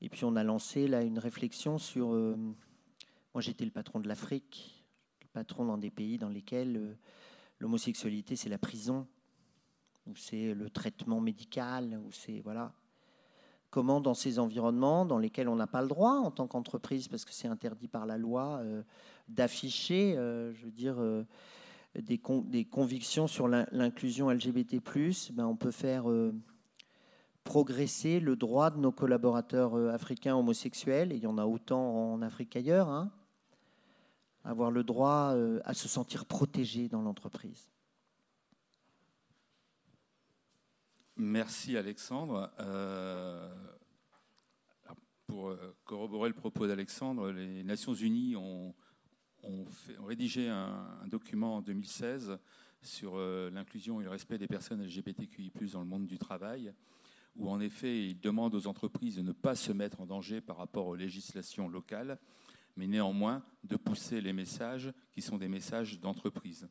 Et 0.00 0.08
puis 0.08 0.24
on 0.24 0.34
a 0.36 0.42
lancé 0.42 0.88
là 0.88 1.02
une 1.02 1.18
réflexion 1.18 1.78
sur... 1.78 2.08
moi 2.08 3.40
j'étais 3.40 3.64
le 3.64 3.70
patron 3.70 4.00
de 4.00 4.08
l'Afrique, 4.08 4.84
le 5.22 5.28
patron 5.28 5.66
dans 5.66 5.78
des 5.78 5.90
pays 5.90 6.18
dans 6.18 6.28
lesquels 6.30 6.96
l'homosexualité, 7.58 8.36
c'est 8.36 8.48
la 8.48 8.58
prison, 8.58 9.06
ou 10.06 10.16
c'est 10.16 10.54
le 10.54 10.70
traitement 10.70 11.20
médical, 11.20 12.00
ou 12.04 12.10
c'est 12.10 12.40
voilà. 12.40 12.72
Comment 13.72 14.02
dans 14.02 14.12
ces 14.12 14.38
environnements 14.38 15.06
dans 15.06 15.16
lesquels 15.16 15.48
on 15.48 15.56
n'a 15.56 15.66
pas 15.66 15.80
le 15.80 15.88
droit 15.88 16.16
en 16.16 16.30
tant 16.30 16.46
qu'entreprise, 16.46 17.08
parce 17.08 17.24
que 17.24 17.32
c'est 17.32 17.48
interdit 17.48 17.88
par 17.88 18.04
la 18.04 18.18
loi, 18.18 18.58
euh, 18.60 18.82
d'afficher, 19.28 20.14
euh, 20.18 20.52
je 20.52 20.66
veux 20.66 20.70
dire, 20.70 20.96
euh, 21.00 21.24
des, 21.94 22.18
convictions 22.66 23.26
sur 23.26 23.48
l'inclusion 23.48 24.30
LGBT+, 24.30 24.78
ben 25.32 25.46
on 25.46 25.56
peut 25.56 25.70
faire 25.70 26.04
progresser 27.44 28.20
le 28.20 28.36
droit 28.36 28.68
de 28.68 28.76
nos 28.76 28.92
collaborateurs 28.92 29.74
africains 29.88 30.36
homosexuels, 30.36 31.10
et 31.10 31.16
il 31.16 31.22
y 31.22 31.26
en 31.26 31.38
a 31.38 31.46
autant 31.46 32.12
en 32.12 32.20
Afrique 32.20 32.50
qu'ailleurs, 32.50 32.90
hein, 32.90 33.10
avoir 34.44 34.70
le 34.70 34.84
droit 34.84 35.34
à 35.64 35.72
se 35.72 35.88
sentir 35.88 36.26
protégé 36.26 36.88
dans 36.88 37.00
l'entreprise. 37.00 37.70
Merci 41.16 41.76
Alexandre. 41.76 42.50
Euh, 42.60 43.54
pour 45.26 45.48
euh, 45.48 45.76
corroborer 45.84 46.28
le 46.28 46.34
propos 46.34 46.66
d'Alexandre, 46.66 47.30
les 47.30 47.62
Nations 47.64 47.94
Unies 47.94 48.36
ont, 48.36 48.74
rédigé 50.06 50.48
un, 50.48 51.04
document 51.06 51.56
en 51.56 51.62
2016 51.62 52.38
sur 52.80 53.16
l'inclusion 53.50 54.00
et 54.00 54.04
le 54.04 54.10
respect 54.10 54.38
des 54.38 54.46
personnes 54.46 54.84
LGBTQI+ 54.84 55.52
dans 55.72 55.80
le 55.80 55.86
monde 55.86 56.06
du 56.06 56.16
travail, 56.16 56.72
où 57.34 57.50
en 57.50 57.60
effet 57.60 58.06
ils 58.06 58.20
demandent 58.20 58.54
aux 58.54 58.68
entreprises 58.68 59.16
de 59.16 59.22
ne 59.22 59.32
pas 59.32 59.56
se 59.56 59.72
mettre 59.72 60.00
en 60.00 60.06
danger 60.06 60.40
par 60.40 60.58
rapport 60.58 60.86
aux 60.86 60.94
législations 60.94 61.68
locales 61.68 62.18
mais 62.76 62.86
néanmoins 62.86 63.42
de 63.64 63.76
pousser 63.76 64.20
les 64.20 64.32
messages 64.32 64.92
qui 65.12 65.22
sont 65.22 65.38
des 65.38 65.48
messages 65.48 66.00
d'entreprise. 66.00 66.68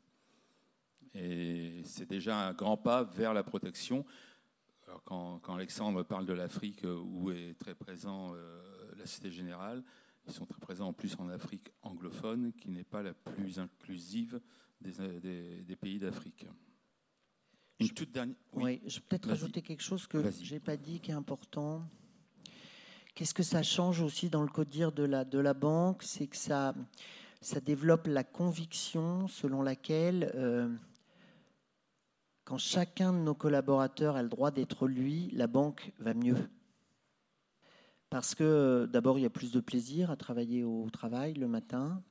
Et 1.13 1.81
c'est 1.85 2.09
déjà 2.09 2.47
un 2.47 2.53
grand 2.53 2.77
pas 2.77 3.03
vers 3.03 3.33
la 3.33 3.43
protection. 3.43 4.05
Quand, 5.05 5.41
Alexandre 5.49 6.03
parle 6.03 6.25
de 6.25 6.33
l'Afrique 6.33 6.85
où 6.85 7.31
est 7.31 7.57
très 7.57 7.75
présent 7.75 8.33
euh, 8.35 8.61
la 8.97 9.05
Cité 9.05 9.31
Générale, 9.31 9.83
ils 10.27 10.33
sont 10.33 10.45
très 10.45 10.59
présents 10.59 10.89
en 10.89 10.93
plus 10.93 11.15
en 11.19 11.29
Afrique 11.29 11.71
anglophone, 11.81 12.53
qui 12.53 12.69
n'est 12.69 12.83
pas 12.83 13.01
la 13.01 13.13
plus 13.13 13.59
inclusive 13.59 14.39
des, 14.81 15.75
pays 15.79 15.99
d'Afrique. 15.99 16.45
Une 17.79 17.89
toute 17.89 18.11
dernière. 18.11 18.35
Oui, 18.53 18.81
je 18.85 18.95
vais 18.95 19.05
peut-être 19.09 19.29
rajouter 19.29 19.61
quelque 19.61 19.81
chose 19.81 20.05
que 20.07 20.29
je 20.29 20.53
n'ai 20.53 20.59
pas 20.59 20.77
dit 20.77 20.99
qui 20.99 21.11
est 21.11 21.15
important. 21.15 21.83
Qu'est-ce 23.15 23.33
que 23.33 23.43
ça 23.43 23.63
change 23.63 24.01
aussi 24.01 24.29
dans 24.29 24.43
le 24.43 24.47
codir 24.47 24.91
de 24.91 25.03
la, 25.03 25.25
de 25.25 25.39
la 25.39 25.53
banque? 25.53 26.03
C'est 26.03 26.27
que 26.27 26.37
ça, 26.37 26.73
ça 27.41 27.59
développe 27.59 28.07
la 28.07 28.23
conviction 28.23 29.27
selon 29.27 29.61
laquelle, 29.61 30.31
euh, 30.35 30.69
quand 32.51 32.57
chacun 32.57 33.13
de 33.13 33.19
nos 33.19 33.33
collaborateurs 33.33 34.17
a 34.17 34.23
le 34.23 34.27
droit 34.27 34.51
d'être 34.51 34.85
lui, 34.85 35.29
la 35.31 35.47
banque 35.47 35.93
va 35.99 36.13
mieux. 36.13 36.35
Parce 38.09 38.35
que 38.35 38.89
d'abord, 38.91 39.17
il 39.17 39.21
y 39.21 39.25
a 39.25 39.29
plus 39.29 39.53
de 39.53 39.61
plaisir 39.61 40.11
à 40.11 40.17
travailler 40.17 40.65
au 40.65 40.89
travail 40.89 41.33
le 41.35 41.47
matin. 41.47 42.03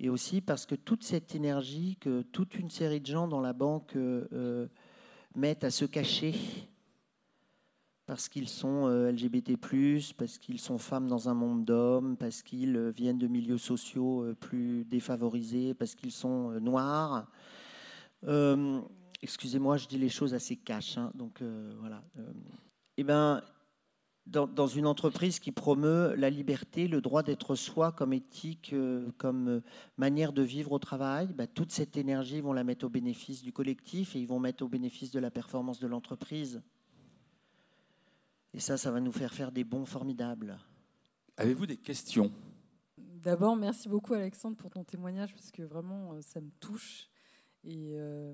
Et 0.00 0.08
aussi 0.08 0.40
parce 0.40 0.66
que 0.66 0.74
toute 0.74 1.04
cette 1.04 1.36
énergie 1.36 1.96
que 2.00 2.22
toute 2.22 2.56
une 2.56 2.68
série 2.68 3.00
de 3.00 3.06
gens 3.06 3.28
dans 3.28 3.40
la 3.40 3.52
banque 3.52 3.94
euh, 3.94 4.66
mettent 5.36 5.62
à 5.62 5.70
se 5.70 5.84
cacher, 5.84 6.34
parce 8.06 8.28
qu'ils 8.28 8.48
sont 8.48 8.88
euh, 8.88 9.12
LGBT, 9.12 9.56
parce 10.16 10.38
qu'ils 10.38 10.58
sont 10.58 10.78
femmes 10.78 11.06
dans 11.06 11.28
un 11.28 11.34
monde 11.34 11.64
d'hommes, 11.64 12.16
parce 12.16 12.42
qu'ils 12.42 12.76
euh, 12.76 12.90
viennent 12.90 13.18
de 13.18 13.28
milieux 13.28 13.56
sociaux 13.56 14.24
euh, 14.24 14.34
plus 14.34 14.84
défavorisés, 14.84 15.74
parce 15.74 15.94
qu'ils 15.94 16.10
sont 16.10 16.58
noirs. 16.58 17.30
Excusez-moi, 19.22 19.76
je 19.76 19.86
dis 19.86 19.98
les 19.98 20.08
choses 20.08 20.34
assez 20.34 20.56
cash. 20.56 20.96
Hein, 20.98 21.10
donc 21.14 21.42
voilà. 21.80 22.02
Eh 22.96 23.04
ben, 23.04 23.42
dans, 24.26 24.66
une 24.66 24.86
entreprise 24.86 25.40
qui 25.40 25.52
promeut 25.52 26.14
la 26.14 26.30
liberté, 26.30 26.86
le 26.86 27.00
droit 27.00 27.22
d'être 27.22 27.54
soi 27.54 27.92
comme 27.92 28.12
éthique, 28.12 28.74
comme 29.16 29.62
manière 29.96 30.32
de 30.32 30.42
vivre 30.42 30.72
au 30.72 30.78
travail, 30.78 31.28
bah, 31.34 31.46
toute 31.46 31.72
cette 31.72 31.96
énergie, 31.96 32.36
ils 32.36 32.42
vont 32.42 32.52
la 32.52 32.64
mettre 32.64 32.84
au 32.86 32.88
bénéfice 32.90 33.42
du 33.42 33.52
collectif 33.52 34.14
et 34.14 34.20
ils 34.20 34.26
vont 34.26 34.38
mettre 34.38 34.64
au 34.64 34.68
bénéfice 34.68 35.10
de 35.10 35.18
la 35.18 35.30
performance 35.30 35.80
de 35.80 35.86
l'entreprise. 35.86 36.62
Et 38.54 38.60
ça, 38.60 38.76
ça 38.76 38.90
va 38.90 39.00
nous 39.00 39.12
faire 39.12 39.32
faire 39.32 39.52
des 39.52 39.64
bons 39.64 39.84
formidables. 39.84 40.58
Avez-vous 41.36 41.66
des 41.66 41.76
questions? 41.76 42.32
D'abord, 42.96 43.56
merci 43.56 43.88
beaucoup 43.88 44.14
Alexandre 44.14 44.56
pour 44.56 44.70
ton 44.70 44.84
témoignage, 44.84 45.34
parce 45.34 45.50
que 45.50 45.62
vraiment, 45.62 46.14
euh, 46.14 46.20
ça 46.20 46.40
me 46.40 46.50
touche. 46.60 47.08
Et, 47.64 47.92
euh, 47.98 48.32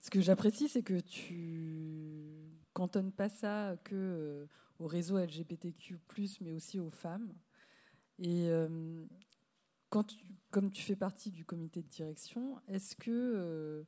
ce 0.00 0.10
que 0.10 0.20
j'apprécie, 0.20 0.68
c'est 0.68 0.82
que 0.82 1.00
tu 1.00 2.24
cantonnes 2.72 3.12
pas 3.12 3.28
ça 3.28 3.76
que 3.84 3.94
euh, 3.94 4.46
au 4.78 4.86
réseau 4.86 5.18
LGBTQ+, 5.18 5.98
mais 6.40 6.52
aussi 6.52 6.78
aux 6.78 6.90
femmes. 6.90 7.32
Et 8.18 8.48
quand 9.90 10.16
comme 10.52 10.70
tu 10.70 10.82
fais 10.82 10.94
partie 10.94 11.32
du 11.32 11.44
comité 11.44 11.82
de 11.82 11.88
direction, 11.88 12.60
est-ce 12.68 12.94
que 12.94 13.84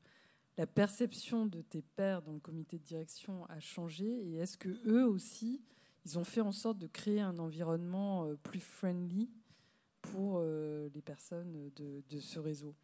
la 0.59 0.67
perception 0.67 1.47
de 1.47 1.61
tes 1.61 1.83
pairs 1.83 2.23
dans 2.23 2.33
le 2.33 2.41
comité 2.41 2.79
de 2.79 2.85
direction 2.85 3.45
a 3.47 3.61
changé 3.61 4.07
et 4.07 4.37
est-ce 4.37 4.57
que 4.57 4.81
eux 4.87 5.07
aussi, 5.07 5.63
ils 6.05 6.19
ont 6.19 6.25
fait 6.25 6.41
en 6.41 6.53
sorte 6.53 6.79
de 6.79 6.87
créer 6.87 7.21
un 7.21 7.39
environnement 7.39 8.25
euh, 8.25 8.37
plus 8.37 8.61
friendly 8.61 9.31
pour 10.13 10.39
euh, 10.39 10.89
les 10.95 11.03
personnes 11.03 11.71
de, 11.77 12.21
ce 12.21 12.39
réseau 12.39 12.75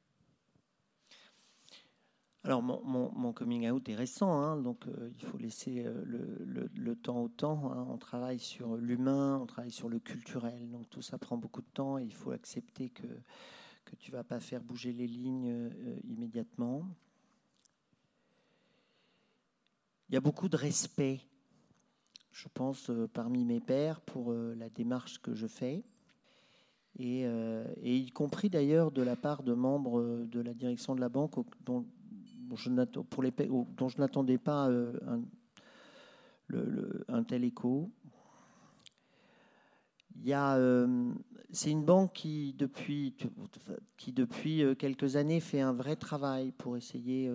alors 2.44 2.60
mon, 2.60 3.32
coming 3.32 3.70
out 3.70 3.88
est 3.88 3.94
récent, 3.94 4.32
hein, 4.32 4.56
donc 4.56 4.88
euh, 4.88 5.10
il 5.14 5.24
faut 5.24 5.38
laisser 5.38 5.84
le, 5.84 6.96
temps 6.96 7.22
au 7.22 7.28
temps. 7.28 7.70
Hein. 7.72 7.86
On 7.88 7.98
travaille 7.98 8.40
sur 8.40 8.76
l'humain, 8.76 9.38
on 9.40 9.46
travaille 9.46 9.70
sur 9.70 9.88
le 9.88 10.00
culturel, 10.00 10.68
donc 10.68 10.90
tout 10.90 11.02
ça 11.02 11.18
prend 11.18 11.36
beaucoup 11.36 11.60
de 11.60 11.70
temps. 11.72 11.98
Et 11.98 12.02
il 12.02 12.12
faut 12.12 12.32
accepter 12.32 12.90
que 12.90 13.06
tu 14.00 14.10
vas 14.10 14.24
pas 14.24 14.40
faire 14.40 14.60
bouger 14.60 14.92
les 14.92 15.06
lignes 15.06 15.70
immédiatement. 16.02 16.84
Il 20.12 20.14
y 20.14 20.18
a 20.18 20.20
beaucoup 20.20 20.50
de 20.50 20.58
respect, 20.58 21.22
je 22.32 22.46
pense, 22.52 22.90
euh, 22.90 23.08
parmi 23.08 23.46
mes 23.46 23.60
pairs 23.60 24.02
pour 24.02 24.30
euh, 24.30 24.54
la 24.58 24.68
démarche 24.68 25.22
que 25.22 25.34
je 25.34 25.46
fais. 25.46 25.84
Et, 26.98 27.22
euh, 27.26 27.64
y 27.82 28.10
compris 28.10 28.50
d'ailleurs 28.50 28.90
de 28.90 29.02
la 29.02 29.16
part 29.16 29.42
de 29.42 29.54
membres 29.54 30.24
de 30.24 30.40
la 30.40 30.54
direction 30.54 30.94
de 30.94 31.00
la 31.00 31.08
banque 31.08 31.34
dont, 31.64 31.84
je 32.54 32.68
n'attendais 33.98 34.38
pas 34.38 34.70
un, 37.08 37.22
tel 37.24 37.44
écho. 37.44 37.90
c'est 41.50 41.70
une 41.70 41.84
banque 41.84 42.12
qui 42.12 42.54
depuis, 42.58 43.16
qui 43.96 44.12
depuis 44.12 44.62
quelques 44.78 45.16
années 45.16 45.40
fait 45.40 45.60
un 45.60 45.72
vrai 45.72 45.96
travail 45.96 46.52
pour 46.52 46.76
essayer 46.76 47.30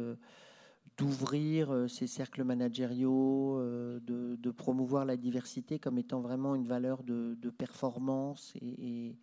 d'ouvrir 0.97 1.71
euh, 1.71 1.87
ces 1.87 2.07
cercles 2.07 2.43
managériaux, 2.43 3.59
euh, 3.59 3.99
de, 4.01 4.51
promouvoir 4.51 5.05
la 5.05 5.17
diversité 5.17 5.77
comme 5.77 5.97
étant 5.99 6.19
vraiment 6.19 6.55
une 6.55 6.67
valeur 6.67 7.03
de, 7.03 7.35
performance 7.57 8.53
et, 8.61 9.15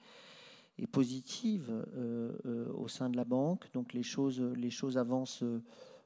positive 0.90 1.70
euh, 1.96 2.72
au 2.74 2.88
sein 2.88 3.10
de 3.10 3.16
la 3.16 3.24
banque. 3.24 3.70
Donc 3.72 3.92
les 3.92 4.02
choses, 4.02 4.40
les 4.40 4.70
choses 4.70 4.98
avancent 4.98 5.44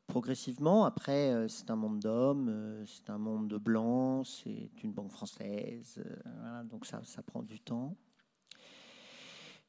progressivement. 0.07 0.85
Après, 0.85 1.47
c'est 1.49 1.71
un 1.71 1.77
monde 1.77 2.01
d'hommes, 2.01 2.85
c'est 2.87 3.11
un 3.11 3.19
monde 3.19 3.49
de 3.49 3.59
blancs, 3.59 4.27
c'est 4.27 4.71
une 4.83 4.93
banque 4.93 5.11
française. 5.11 6.03
donc 6.65 6.87
ça, 6.87 7.01
ça 7.05 7.23
prend 7.23 7.43
du 7.43 7.61
temps. 7.61 7.95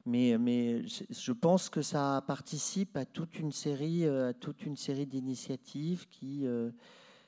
Mais, 0.06 0.38
mais 0.40 0.82
je 0.88 1.32
pense 1.32 1.70
que 1.70 1.82
ça 1.82 2.24
participe 2.26 2.98
à 2.98 3.06
toute 3.06 3.38
une 3.38 3.52
série, 3.52 4.06
euh, 4.06 4.30
à 4.30 4.34
toute 4.34 4.66
une 4.66 4.76
série 4.76 5.06
d'initiatives 5.06 6.08
qui, 6.10 6.48
euh, 6.48 6.72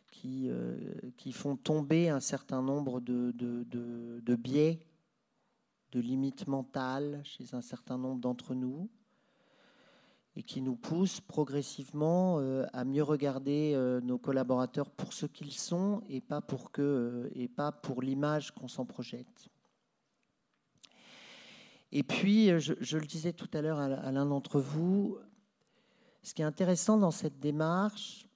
qui, 0.10 0.48
euh, 0.50 0.78
qui 1.18 1.32
font 1.32 1.56
tomber 1.56 2.10
un 2.10 2.20
certain 2.20 2.62
nombre 2.62 3.00
de, 3.02 3.32
de, 3.32 3.66
de, 4.20 4.36
biais, 4.36 4.80
de 5.92 6.00
limites 6.00 6.48
mentales 6.48 7.22
chez 7.24 7.54
un 7.54 7.62
certain 7.62 7.98
nombre 7.98 8.22
d'entre 8.22 8.56
nous 8.56 8.90
et 10.36 10.44
qui 10.44 10.62
nous 10.62 10.76
poussent 10.76 11.20
progressivement 11.20 12.40
à 12.72 12.86
mieux 12.86 13.04
regarder 13.04 13.76
nos 14.02 14.18
collaborateurs 14.18 14.90
pour 14.90 15.12
ce 15.12 15.26
qu'ils 15.26 15.52
sont 15.52 16.02
et 16.08 16.22
pas 16.22 16.40
pour, 16.40 16.72
pour 17.82 18.02
l'image 18.02 18.52
qu'on 18.52 18.70
s'en 18.70 18.86
projette. 18.86 19.50
Et 21.92 22.04
puis, 22.04 22.50
euh, 22.50 22.60
je, 22.60 22.98
le 22.98 23.06
disais 23.06 23.34
tout 23.34 23.50
à 23.54 23.62
l'heure 23.62 23.80
à, 23.80 24.12
l'un 24.12 24.26
d'entre 24.26 24.60
vous, 24.60 25.18
ce 26.24 26.34
qui 26.34 26.42
est 26.42 26.46
intéressant 26.46 26.98
dans 26.98 27.12
cette 27.12 27.40
démarche, 27.40 28.28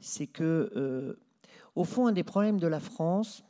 c'est 0.00 0.26
que, 0.26 0.72
euh, 0.74 1.20
au 1.76 1.84
fond, 1.84 2.08
un 2.08 2.12
des 2.12 2.24
problèmes 2.24 2.58
de 2.58 2.66
la 2.66 2.80
France, 2.80 3.44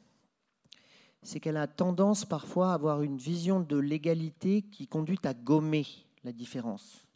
c'est 1.23 1.41
qu'elle 1.41 1.57
a 1.57 1.67
tendance 1.67 2.25
parfois 2.25 2.71
à 2.71 2.75
avoir 2.75 3.03
une 3.03 3.19
vision 3.19 3.61
de 3.61 3.77
l'égalité 3.77 4.63
qui 4.63 4.87
conduit 4.87 5.19
à 5.25 5.35
gommer 5.35 5.87
la 6.25 6.33
différence. 6.33 7.07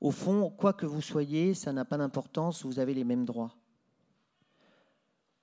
Au 0.00 0.10
fond, 0.10 0.50
quoi 0.50 0.72
que 0.72 0.86
vous 0.86 1.00
soyez, 1.00 1.54
ça 1.54 1.72
n'a 1.72 1.84
pas 1.84 1.96
d'importance, 1.96 2.64
vous 2.64 2.78
avez 2.78 2.94
les 2.94 3.04
mêmes 3.04 3.24
droits. 3.24 3.56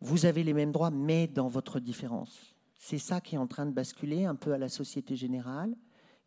Vous 0.01 0.25
avez 0.25 0.43
les 0.43 0.53
mêmes 0.53 0.71
droits, 0.71 0.91
mais 0.91 1.27
dans 1.27 1.47
votre 1.47 1.79
différence. 1.79 2.55
C'est 2.77 2.97
ça 2.97 3.19
qui 3.19 3.35
est 3.35 3.39
en 3.39 3.47
train 3.47 3.65
de 3.65 3.73
basculer 3.73 4.25
un 4.25 4.35
peu 4.35 4.53
à 4.53 4.57
la 4.57 4.69
Société 4.69 5.15
Générale. 5.15 5.75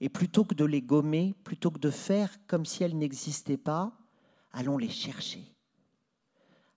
Et 0.01 0.09
plutôt 0.09 0.45
que 0.45 0.55
de 0.55 0.65
les 0.65 0.83
gommer, 0.83 1.35
plutôt 1.45 1.71
que 1.71 1.79
de 1.79 1.91
faire 1.91 2.31
comme 2.47 2.67
si 2.67 2.83
elles 2.83 2.97
n'existaient 2.97 3.57
pas, 3.57 3.93
allons 4.53 4.77
les 4.77 4.89
chercher. 4.89 5.45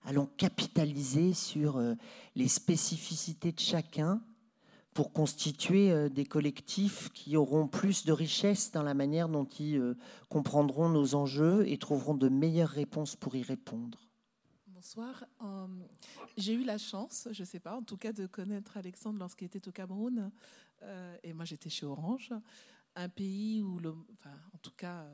Allons 0.04 0.26
capitaliser 0.36 1.34
sur 1.34 1.78
euh, 1.78 1.94
les 2.36 2.48
spécificités 2.48 3.52
de 3.52 3.58
chacun 3.58 4.22
pour 4.96 5.12
constituer 5.12 5.92
euh, 5.92 6.08
des 6.08 6.24
collectifs 6.24 7.10
qui 7.12 7.36
auront 7.36 7.68
plus 7.68 8.06
de 8.06 8.12
richesse 8.12 8.72
dans 8.72 8.82
la 8.82 8.94
manière 8.94 9.28
dont 9.28 9.44
ils 9.44 9.76
euh, 9.76 9.94
comprendront 10.30 10.88
nos 10.88 11.14
enjeux 11.14 11.68
et 11.68 11.76
trouveront 11.76 12.14
de 12.14 12.30
meilleures 12.30 12.70
réponses 12.70 13.14
pour 13.14 13.36
y 13.36 13.42
répondre. 13.42 14.08
Bonsoir. 14.68 15.22
Euh, 15.44 15.66
j'ai 16.38 16.54
eu 16.54 16.64
la 16.64 16.78
chance, 16.78 17.28
je 17.30 17.42
ne 17.42 17.46
sais 17.46 17.60
pas, 17.60 17.76
en 17.76 17.82
tout 17.82 17.98
cas, 17.98 18.14
de 18.14 18.26
connaître 18.26 18.78
Alexandre 18.78 19.18
lorsqu'il 19.18 19.44
était 19.44 19.68
au 19.68 19.72
Cameroun. 19.72 20.30
Et 21.22 21.32
moi, 21.32 21.44
j'étais 21.44 21.70
chez 21.70 21.84
Orange, 21.84 22.32
un 22.94 23.08
pays 23.08 23.62
où, 23.62 23.78
en 23.78 24.58
tout 24.62 24.74
cas, 24.76 25.06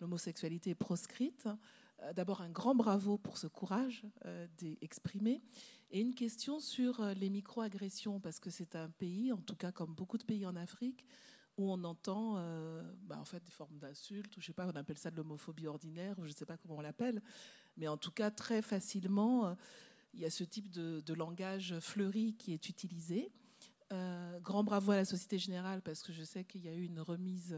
l'homosexualité 0.00 0.70
est 0.70 0.74
proscrite. 0.74 1.48
D'abord, 2.14 2.42
un 2.42 2.50
grand 2.50 2.74
bravo 2.74 3.16
pour 3.16 3.38
ce 3.38 3.46
courage 3.46 4.04
d'exprimer. 4.58 5.40
Et 5.94 6.00
une 6.00 6.14
question 6.14 6.60
sur 6.60 7.00
les 7.14 7.30
micro-agressions, 7.30 8.20
parce 8.20 8.40
que 8.40 8.50
c'est 8.50 8.74
un 8.74 8.90
pays, 8.90 9.32
en 9.32 9.38
tout 9.38 9.54
cas 9.54 9.72
comme 9.72 9.94
beaucoup 9.94 10.18
de 10.18 10.24
pays 10.24 10.44
en 10.44 10.56
Afrique, 10.56 11.06
où 11.56 11.70
on 11.70 11.84
entend 11.84 12.34
bah, 13.04 13.16
en 13.16 13.24
fait 13.24 13.42
des 13.44 13.52
formes 13.52 13.78
d'insultes, 13.78 14.36
ou 14.36 14.40
je 14.40 14.46
sais 14.46 14.52
pas, 14.52 14.66
on 14.66 14.76
appelle 14.76 14.98
ça 14.98 15.12
de 15.12 15.16
l'homophobie 15.16 15.68
ordinaire, 15.68 16.18
ou 16.18 16.24
je 16.24 16.30
ne 16.30 16.34
sais 16.34 16.46
pas 16.46 16.56
comment 16.56 16.78
on 16.78 16.80
l'appelle, 16.80 17.22
mais 17.76 17.88
en 17.88 17.96
tout 17.96 18.10
cas, 18.10 18.30
très 18.30 18.62
facilement, 18.62 19.46
euh, 19.46 19.54
il 20.12 20.20
y 20.20 20.24
a 20.24 20.30
ce 20.30 20.44
type 20.44 20.70
de, 20.70 21.14
langage 21.14 21.78
fleuri 21.80 22.34
qui 22.34 22.52
est 22.52 22.68
utilisé. 22.68 23.32
Euh, 23.92 24.40
grand 24.40 24.64
bravo 24.64 24.92
à 24.92 24.96
la 24.96 25.04
Société 25.04 25.38
Générale 25.38 25.82
parce 25.82 26.02
que 26.02 26.12
je 26.12 26.24
sais 26.24 26.44
qu'il 26.44 26.64
y 26.64 26.68
a 26.68 26.74
eu 26.74 26.84
une 26.84 27.00
remise, 27.00 27.54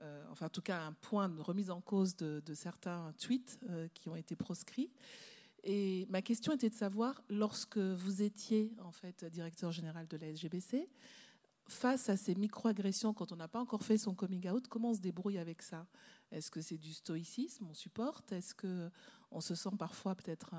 euh, 0.00 0.24
enfin 0.30 0.46
en 0.46 0.50
tout 0.50 0.62
cas 0.62 0.82
un 0.82 0.92
point 0.92 1.28
de 1.28 1.40
remise 1.40 1.70
en 1.70 1.80
cause 1.80 2.16
de, 2.16 2.54
certains 2.54 3.12
tweets 3.18 3.58
qui 3.94 4.08
ont 4.08 4.16
été 4.16 4.36
proscrits. 4.36 4.90
Et 5.70 6.06
ma 6.08 6.22
question 6.22 6.54
était 6.54 6.70
de 6.70 6.74
savoir, 6.74 7.22
lorsque 7.28 7.76
vous 7.76 8.22
étiez 8.22 8.72
en 8.82 8.90
fait 8.90 9.26
directeur 9.26 9.70
général 9.70 10.08
de 10.08 10.16
la 10.16 10.28
SGBC, 10.28 10.88
face 11.66 12.08
à 12.08 12.16
ces 12.16 12.34
micro-agressions, 12.34 13.12
quand 13.12 13.32
on 13.32 13.36
n'a 13.36 13.48
pas 13.48 13.60
encore 13.60 13.82
fait 13.82 13.98
son 13.98 14.14
coming 14.14 14.48
out, 14.48 14.66
comment 14.66 14.92
on 14.92 14.94
se 14.94 15.00
débrouille 15.00 15.36
avec 15.36 15.60
ça? 15.60 15.86
Est-ce 16.32 16.50
que 16.50 16.62
c'est 16.62 16.78
du 16.78 16.94
stoïcisme 16.94 17.66
On 17.68 17.74
supporte? 17.74 18.32
Est-ce 18.32 18.54
que 18.54 18.88
on 19.30 19.42
se 19.42 19.54
sent 19.54 19.76
parfois 19.78 20.14
peut-être 20.14 20.54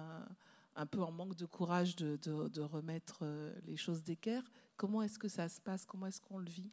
un, 0.75 0.85
peu 0.85 1.01
en 1.01 1.11
manque 1.11 1.35
de 1.35 1.47
courage 1.47 1.95
de, 1.95 2.61
remettre 2.61 3.21
euh, 3.23 3.51
les 3.65 3.77
choses 3.77 4.03
d'équerre? 4.03 4.43
Comment 4.77 5.01
est-ce 5.01 5.17
que 5.17 5.27
ça 5.27 5.49
se 5.49 5.59
passe? 5.59 5.87
Comment 5.87 6.05
est-ce 6.05 6.21
qu'on 6.21 6.37
le 6.37 6.51
vit? 6.51 6.69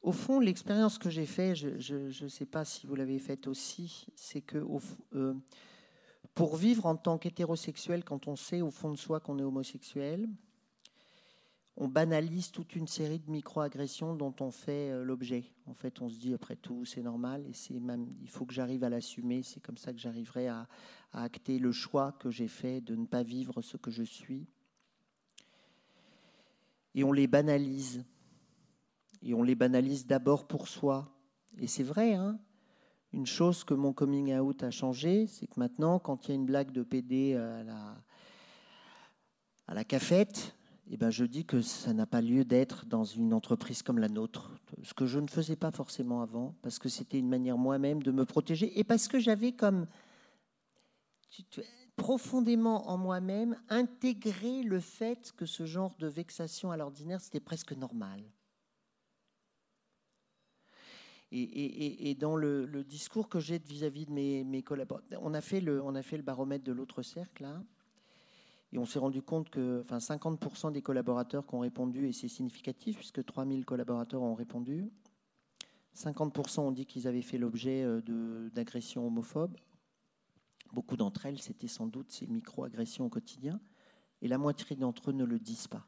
Au 0.00 0.12
fond, 0.12 0.40
l'expérience 0.40 0.96
que 0.96 1.10
j'ai 1.10 1.26
faite, 1.26 1.56
je 1.56 2.24
ne 2.24 2.28
sais 2.28 2.46
pas 2.46 2.64
si 2.64 2.86
vous 2.86 2.94
l'avez 2.94 3.18
faite 3.18 3.46
aussi, 3.46 4.06
c'est 4.14 4.40
que 4.40 4.64
euh, 5.14 5.34
pour 6.36 6.56
vivre 6.56 6.84
en 6.84 6.96
tant 6.96 7.16
qu'hétérosexuel, 7.16 8.04
quand 8.04 8.28
on 8.28 8.36
sait 8.36 8.60
au 8.60 8.70
fond 8.70 8.90
de 8.90 8.98
soi 8.98 9.20
qu'on 9.20 9.38
est 9.38 9.42
homosexuel, 9.42 10.28
on 11.78 11.88
banalise 11.88 12.52
toute 12.52 12.76
une 12.76 12.86
série 12.86 13.20
de 13.20 13.30
micro-agressions 13.30 14.14
dont 14.14 14.34
on 14.40 14.50
fait 14.50 14.90
euh, 14.90 15.02
l'objet. 15.02 15.44
En 15.64 15.72
fait, 15.72 16.02
on 16.02 16.10
se 16.10 16.18
dit 16.18 16.34
après 16.34 16.56
tout, 16.56 16.84
c'est 16.84 17.00
normal 17.00 17.46
et 17.46 17.54
c'est 17.54 17.80
même, 17.80 18.06
il 18.20 18.28
faut 18.28 18.44
que 18.44 18.52
j'arrive 18.52 18.84
à 18.84 18.90
l'assumer. 18.90 19.42
C'est 19.42 19.60
comme 19.60 19.78
ça 19.78 19.94
que 19.94 19.98
j'arriverai 19.98 20.48
à, 20.48 20.68
acter 21.14 21.58
le 21.58 21.72
choix 21.72 22.12
que 22.12 22.30
j'ai 22.30 22.48
fait 22.48 22.82
de 22.82 22.94
ne 22.94 23.06
pas 23.06 23.22
vivre 23.22 23.62
ce 23.62 23.78
que 23.78 23.90
je 23.90 24.02
suis. 24.02 24.46
Et 26.94 27.02
on 27.02 27.12
les 27.12 27.26
banalise. 27.26 28.04
Et 29.22 29.32
on 29.32 29.42
les 29.42 29.54
banalise 29.54 30.06
d'abord 30.06 30.46
pour 30.46 30.68
soi. 30.68 31.10
Et 31.58 31.66
c'est 31.66 31.82
vrai, 31.82 32.12
hein 32.12 32.38
une 33.16 33.26
chose 33.26 33.64
que 33.64 33.72
mon 33.72 33.94
coming 33.94 34.34
out 34.34 34.62
a 34.62 34.70
changé, 34.70 35.26
c'est 35.26 35.46
que 35.46 35.58
maintenant, 35.58 35.98
quand 35.98 36.26
il 36.26 36.28
y 36.28 36.32
a 36.32 36.34
une 36.34 36.44
blague 36.44 36.70
de 36.70 36.82
PD 36.82 37.34
à 37.34 37.62
la, 37.64 37.96
à 39.68 39.84
cafette, 39.84 40.54
eh 40.90 40.98
ben, 40.98 41.08
je 41.08 41.24
dis 41.24 41.46
que 41.46 41.62
ça 41.62 41.94
n'a 41.94 42.04
pas 42.04 42.20
lieu 42.20 42.44
d'être 42.44 42.84
dans 42.84 43.04
une 43.04 43.32
entreprise 43.32 43.82
comme 43.82 43.98
la 43.98 44.10
nôtre, 44.10 44.50
ce 44.82 44.92
que 44.92 45.06
je 45.06 45.18
ne 45.18 45.28
faisais 45.28 45.56
pas 45.56 45.70
forcément 45.70 46.20
avant, 46.20 46.54
parce 46.60 46.78
que 46.78 46.90
c'était 46.90 47.18
une 47.18 47.28
manière 47.28 47.56
moi-même 47.56 48.02
de 48.02 48.12
me 48.12 48.26
protéger, 48.26 48.78
et 48.78 48.84
parce 48.84 49.08
que 49.08 49.18
j'avais 49.18 49.52
comme 49.52 49.86
profondément 51.96 52.90
en 52.90 52.98
moi-même 52.98 53.56
intégré 53.70 54.62
le 54.62 54.78
fait 54.78 55.32
que 55.38 55.46
ce 55.46 55.64
genre 55.64 55.94
de 55.98 56.06
vexation 56.06 56.70
à 56.70 56.76
l'ordinaire, 56.76 57.22
c'était 57.22 57.40
presque 57.40 57.72
normal. 57.72 58.22
Et, 61.32 62.16
dans 62.18 62.36
le, 62.36 62.84
discours 62.84 63.28
que 63.28 63.40
j'ai 63.40 63.58
vis-à-vis 63.58 64.06
de 64.06 64.12
mes, 64.12 64.62
collaborateurs, 64.62 65.20
on 65.22 65.34
a, 65.34 65.40
fait 65.40 65.60
le, 65.60 65.82
on 65.82 65.94
a 65.94 66.02
fait 66.02 66.16
le 66.16 66.22
baromètre 66.22 66.64
de 66.64 66.72
l'autre 66.72 67.02
cercle, 67.02 67.42
là, 67.42 67.62
et 68.72 68.78
on 68.78 68.86
s'est 68.86 68.98
rendu 68.98 69.22
compte 69.22 69.48
que 69.50 69.80
enfin, 69.80 69.98
50% 69.98 70.72
des 70.72 70.82
collaborateurs 70.82 71.46
qui 71.46 71.54
ont 71.54 71.60
répondu, 71.60 72.08
et 72.08 72.12
c'est 72.12 72.28
significatif 72.28 72.96
puisque 72.96 73.24
3000 73.24 73.64
collaborateurs 73.64 74.22
ont 74.22 74.34
répondu, 74.34 74.90
50% 75.96 76.60
ont 76.60 76.72
dit 76.72 76.84
qu'ils 76.84 77.08
avaient 77.08 77.22
fait 77.22 77.38
l'objet 77.38 77.82
euh, 77.82 78.50
d'agressions 78.50 79.06
homophobes. 79.06 79.56
Beaucoup 80.72 80.96
d'entre 80.96 81.26
elles, 81.26 81.40
c'était 81.40 81.68
sans 81.68 81.86
doute 81.86 82.12
ces 82.12 82.26
micro-agressions 82.26 83.06
au 83.06 83.08
quotidien. 83.08 83.60
Et 84.20 84.28
la 84.28 84.36
moitié 84.36 84.76
d'entre 84.76 85.10
eux 85.10 85.12
ne 85.14 85.24
le 85.24 85.38
disent 85.38 85.68
pas. 85.68 85.86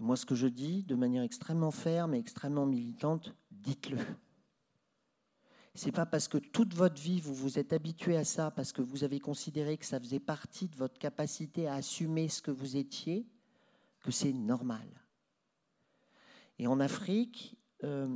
Et 0.00 0.02
moi, 0.02 0.16
ce 0.16 0.24
que 0.24 0.34
je 0.34 0.46
dis, 0.46 0.82
de 0.82 0.94
manière 0.94 1.22
extrêmement 1.22 1.70
ferme 1.70 2.14
et 2.14 2.18
extrêmement 2.18 2.66
militante, 2.66 3.34
dites-le 3.50 3.98
n'est 5.86 5.92
pas 5.92 6.04
parce 6.04 6.28
que 6.28 6.36
toute 6.36 6.74
votre 6.74 7.00
vie 7.00 7.20
vous 7.20 7.34
vous 7.34 7.58
êtes 7.58 7.72
habitué 7.72 8.16
à 8.16 8.24
ça, 8.24 8.50
parce 8.50 8.72
que 8.72 8.82
vous 8.82 9.04
avez 9.04 9.18
considéré 9.20 9.78
que 9.78 9.86
ça 9.86 9.98
faisait 9.98 10.20
partie 10.20 10.68
de 10.68 10.76
votre 10.76 10.98
capacité 10.98 11.68
à 11.68 11.74
assumer 11.74 12.28
ce 12.28 12.42
que 12.42 12.50
vous 12.50 12.76
étiez, 12.76 13.26
que 14.02 14.10
c'est 14.10 14.32
normal. 14.32 14.86
Et 16.58 16.66
en 16.66 16.80
Afrique, 16.80 17.56
euh, 17.84 18.14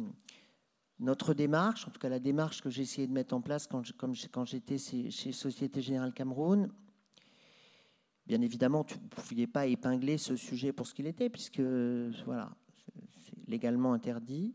notre 0.99 1.33
démarche, 1.33 1.89
en 1.89 1.91
tout 1.91 2.01
cas 2.01 2.11
la 2.11 2.19
démarche 2.19 2.61
que 2.61 2.69
j'ai 2.69 2.83
essayé 2.83 3.07
de 3.07 3.13
mettre 3.13 3.35
en 3.35 3.41
place 3.41 3.67
quand 3.67 4.45
j'étais 4.45 4.77
chez 4.77 5.33
Société 5.33 5.81
Générale 5.81 6.13
Cameroun, 6.13 6.71
bien 8.27 8.41
évidemment, 8.41 8.87
vous 8.89 8.97
ne 8.97 9.09
pouviez 9.09 9.47
pas 9.47 9.67
épingler 9.67 10.19
ce 10.19 10.37
sujet 10.37 10.73
pour 10.73 10.87
ce 10.87 10.95
qu'il 10.95 11.07
était, 11.07 11.31
puisque 11.31 11.61
voilà, 11.61 12.51
c'est 13.21 13.49
légalement 13.49 13.93
interdit 13.93 14.55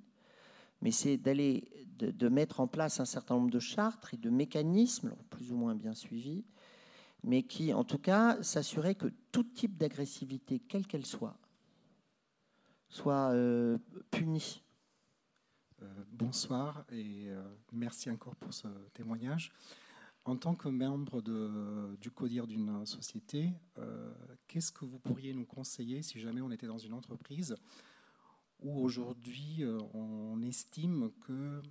mais 0.82 0.92
c'est 0.92 1.18
d'aller 1.18 1.70
de, 1.98 2.30
mettre 2.30 2.62
en 2.62 2.68
place 2.68 3.00
un 3.00 3.06
certain 3.06 3.36
nombre 3.36 3.52
de 3.52 3.60
chartes 3.60 4.14
et 4.14 4.18
de 4.18 4.30
mécanismes, 4.30 5.16
plus 5.30 5.52
ou 5.52 5.58
moins 5.58 5.76
bien 5.76 5.94
suivis, 5.94 6.46
mais 7.24 7.44
qui, 7.44 7.74
en 7.74 7.84
tout 7.84 7.98
cas, 7.98 8.42
s'assuraient 8.42 8.96
que 8.96 9.12
tout 9.32 9.44
type 9.44 9.78
d'agressivité, 9.78 10.60
quelle 10.60 10.88
qu'elle 10.88 11.06
soit, 11.06 11.38
soit 12.88 13.32
euh, 13.32 13.78
punie. 14.12 14.64
Euh, 15.82 15.86
bonsoir 16.12 16.86
et 16.92 17.26
euh, 17.28 17.44
merci 17.74 18.10
encore 18.10 18.36
pour 18.36 18.54
ce 18.54 18.68
témoignage. 18.94 19.52
En 20.26 20.36
tant 20.36 20.54
que 20.54 20.68
membre 20.68 21.22
du 22.00 22.12
CODIR 22.12 22.46
d'une 22.46 22.86
société, 22.86 23.52
qu'est-ce 24.48 24.72
que 24.72 24.86
vous 24.86 25.00
pourriez 25.00 25.34
nous 25.34 25.46
conseiller 25.46 26.02
si 26.02 26.20
jamais 26.20 26.42
on 26.42 26.52
était 26.52 26.68
dans 26.68 26.78
une 26.78 26.94
entreprise 26.94 27.56
où 28.62 28.80
aujourd'hui 28.80 29.64
euh, 29.64 29.80
on 29.94 30.42
estime 30.42 31.12
que 31.26 31.62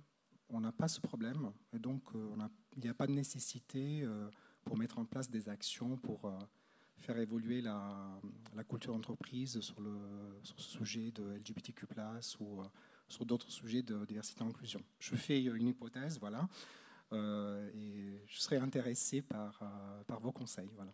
on 0.49 0.61
n'a 0.61 0.71
pas 0.71 0.87
ce 0.87 0.99
problème 0.99 1.51
et 1.73 1.79
donc 1.79 2.01
euh, 2.15 2.35
il 2.75 2.83
n'y 2.83 2.89
a 2.89 2.93
pas 2.93 3.07
de 3.07 3.11
nécessité 3.11 4.01
euh, 4.03 4.29
pour 4.63 4.77
mettre 4.77 4.97
en 4.97 5.05
place 5.05 5.29
des 5.29 5.49
actions 5.49 5.97
pour 5.97 6.31
faire 6.97 7.17
évoluer 7.17 7.61
la, 7.61 8.19
culture 8.67 8.93
d'entreprise 8.93 9.59
sur, 9.61 9.79
le, 9.79 9.97
sur 10.43 10.59
ce 10.59 10.69
sujet 10.69 11.11
de 11.11 11.23
LGBTQ+, 11.37 11.85
ou 12.41 12.61
sur 13.07 13.25
d'autres 13.25 13.49
sujets 13.49 13.81
de 13.81 14.05
diversité 14.05 14.43
et 14.43 14.47
inclusion. 14.47 14.81
Je 14.99 15.15
fais 15.15 15.41
une 15.41 15.69
hypothèse, 15.69 16.19
voilà, 16.19 16.47
et 17.11 18.23
je 18.27 18.39
serais 18.39 18.57
intéressé 18.57 19.21
par, 19.21 19.59
par 20.07 20.19
vos 20.19 20.31
conseils, 20.31 20.69
voilà. 20.75 20.93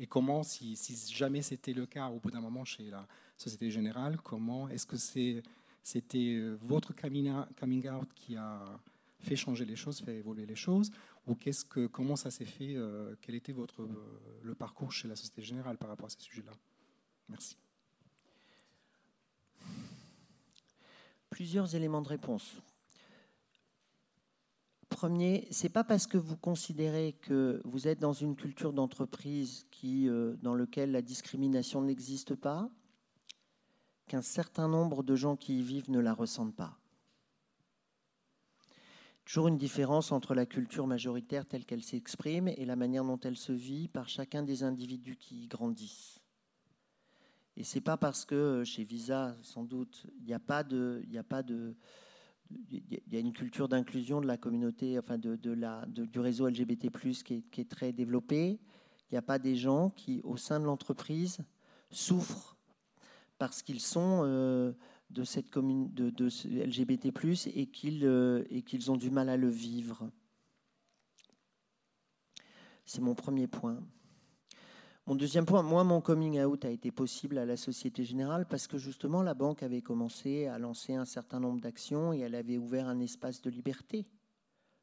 Et 0.00 0.06
comment, 0.06 0.42
si, 0.42 0.78
jamais 1.12 1.42
c'était 1.42 1.74
le 1.74 1.84
cas 1.84 2.08
au 2.08 2.18
bout 2.18 2.30
d'un 2.30 2.40
moment 2.40 2.64
chez 2.64 2.84
la 2.84 3.06
Société 3.36 3.70
Générale, 3.70 4.16
comment 4.22 4.66
est-ce 4.70 4.86
que 4.86 4.96
c'était 4.96 6.34
euh, 6.36 6.56
votre 6.62 6.94
coming 6.94 7.30
out 7.30 8.08
qui 8.14 8.34
a 8.34 8.80
fait 9.18 9.36
changer 9.36 9.66
les 9.66 9.76
choses, 9.76 10.00
fait 10.00 10.16
évoluer 10.16 10.46
les 10.46 10.56
choses, 10.56 10.90
ou 11.26 11.36
comment 11.92 12.16
ça 12.16 12.30
s'est 12.30 12.46
fait, 12.46 12.76
euh, 12.76 13.14
quel 13.20 13.34
était 13.34 13.52
votre, 13.52 13.82
euh, 13.82 14.40
le 14.42 14.54
parcours 14.54 14.90
chez 14.90 15.06
la 15.06 15.16
Société 15.16 15.42
Générale 15.42 15.76
par 15.76 15.90
rapport 15.90 16.06
à 16.06 16.08
ces 16.08 16.20
sujets-là? 16.20 16.52
Merci. 17.28 17.58
Plusieurs 21.28 21.74
éléments 21.74 22.00
de 22.00 22.08
réponse. 22.08 22.62
Premier, 25.00 25.48
c'est 25.50 25.70
pas 25.70 25.82
parce 25.82 26.06
que 26.06 26.18
vous 26.18 26.36
considérez 26.36 27.14
que 27.22 27.62
vous 27.64 27.88
êtes 27.88 28.00
dans 28.00 28.12
une 28.12 28.36
culture 28.36 28.74
d'entreprise 28.74 29.64
qui, 29.70 30.10
dans 30.42 30.54
laquelle 30.54 30.92
la 30.92 31.00
discrimination 31.00 31.80
n'existe 31.80 32.34
pas, 32.34 32.68
qu'un 34.08 34.20
certain 34.20 34.68
nombre 34.68 35.02
de 35.02 35.16
gens 35.16 35.36
qui 35.36 35.60
y 35.60 35.62
vivent 35.62 35.90
ne 35.90 36.00
la 36.00 36.12
ressentent 36.12 36.54
pas. 36.54 36.76
Toujours 39.24 39.48
une 39.48 39.56
différence 39.56 40.12
entre 40.12 40.34
la 40.34 40.44
culture 40.44 40.86
majoritaire 40.86 41.46
telle 41.46 41.64
qu'elle 41.64 41.82
s'exprime 41.82 42.48
et 42.48 42.66
la 42.66 42.76
manière 42.76 43.06
dont 43.06 43.20
elle 43.20 43.38
se 43.38 43.52
vit 43.52 43.88
par 43.88 44.10
chacun 44.10 44.42
des 44.42 44.64
individus 44.64 45.16
qui 45.16 45.44
y 45.44 45.48
grandissent. 45.48 46.20
Et 47.56 47.64
c'est 47.64 47.80
pas 47.80 47.96
parce 47.96 48.26
que 48.26 48.34
euh, 48.34 48.64
chez 48.64 48.84
Visa, 48.84 49.34
sans 49.40 49.64
doute, 49.64 50.04
il 50.18 50.26
n'y 50.26 50.34
a 50.34 50.38
pas 50.38 50.62
de, 50.62 51.02
il 51.08 51.16
a 51.16 51.24
pas 51.24 51.42
de, 51.42 51.74
il 52.70 53.00
y 53.12 53.16
a 53.16 53.20
une 53.20 53.32
culture 53.32 53.68
d'inclusion 53.68 54.20
de 54.20 54.26
la 54.26 54.36
communauté, 54.36 54.98
enfin 54.98 55.18
de, 55.18 55.50
la, 55.52 55.84
du 55.86 56.18
réseau 56.18 56.48
LGBT+ 56.48 56.90
qui 57.24 57.34
est, 57.34 57.50
qui 57.50 57.60
est 57.60 57.70
très 57.70 57.92
développé. 57.92 58.58
Il 59.10 59.14
n'y 59.14 59.18
a 59.18 59.22
pas 59.22 59.38
des 59.38 59.56
gens 59.56 59.90
qui, 59.90 60.20
au 60.24 60.36
sein 60.36 60.60
de 60.60 60.64
l'entreprise, 60.64 61.38
souffrent 61.90 62.56
parce 63.38 63.62
qu'ils 63.62 63.80
sont 63.80 64.22
euh, 64.24 64.72
de 65.10 65.24
cette 65.24 65.50
commune 65.50 65.92
de, 65.92 66.12
LGBT+ 66.46 67.10
et 67.54 67.66
qu'ils 67.66 68.04
euh, 68.04 68.44
et 68.50 68.62
qu'ils 68.62 68.90
ont 68.90 68.96
du 68.96 69.10
mal 69.10 69.28
à 69.28 69.36
le 69.36 69.48
vivre. 69.48 70.10
C'est 72.84 73.00
mon 73.00 73.14
premier 73.14 73.46
point. 73.46 73.80
Mon 75.10 75.16
deuxième 75.16 75.44
point, 75.44 75.64
moi, 75.64 75.82
mon 75.82 76.00
coming 76.00 76.40
out 76.40 76.64
a 76.64 76.70
été 76.70 76.92
possible 76.92 77.38
à 77.38 77.44
la 77.44 77.56
Société 77.56 78.04
Générale 78.04 78.46
parce 78.48 78.68
que 78.68 78.78
justement, 78.78 79.24
la 79.24 79.34
banque 79.34 79.64
avait 79.64 79.82
commencé 79.82 80.46
à 80.46 80.56
lancer 80.60 80.94
un 80.94 81.04
certain 81.04 81.40
nombre 81.40 81.60
d'actions 81.60 82.12
et 82.12 82.20
elle 82.20 82.36
avait 82.36 82.58
ouvert 82.58 82.86
un 82.86 83.00
espace 83.00 83.42
de 83.42 83.50
liberté. 83.50 84.06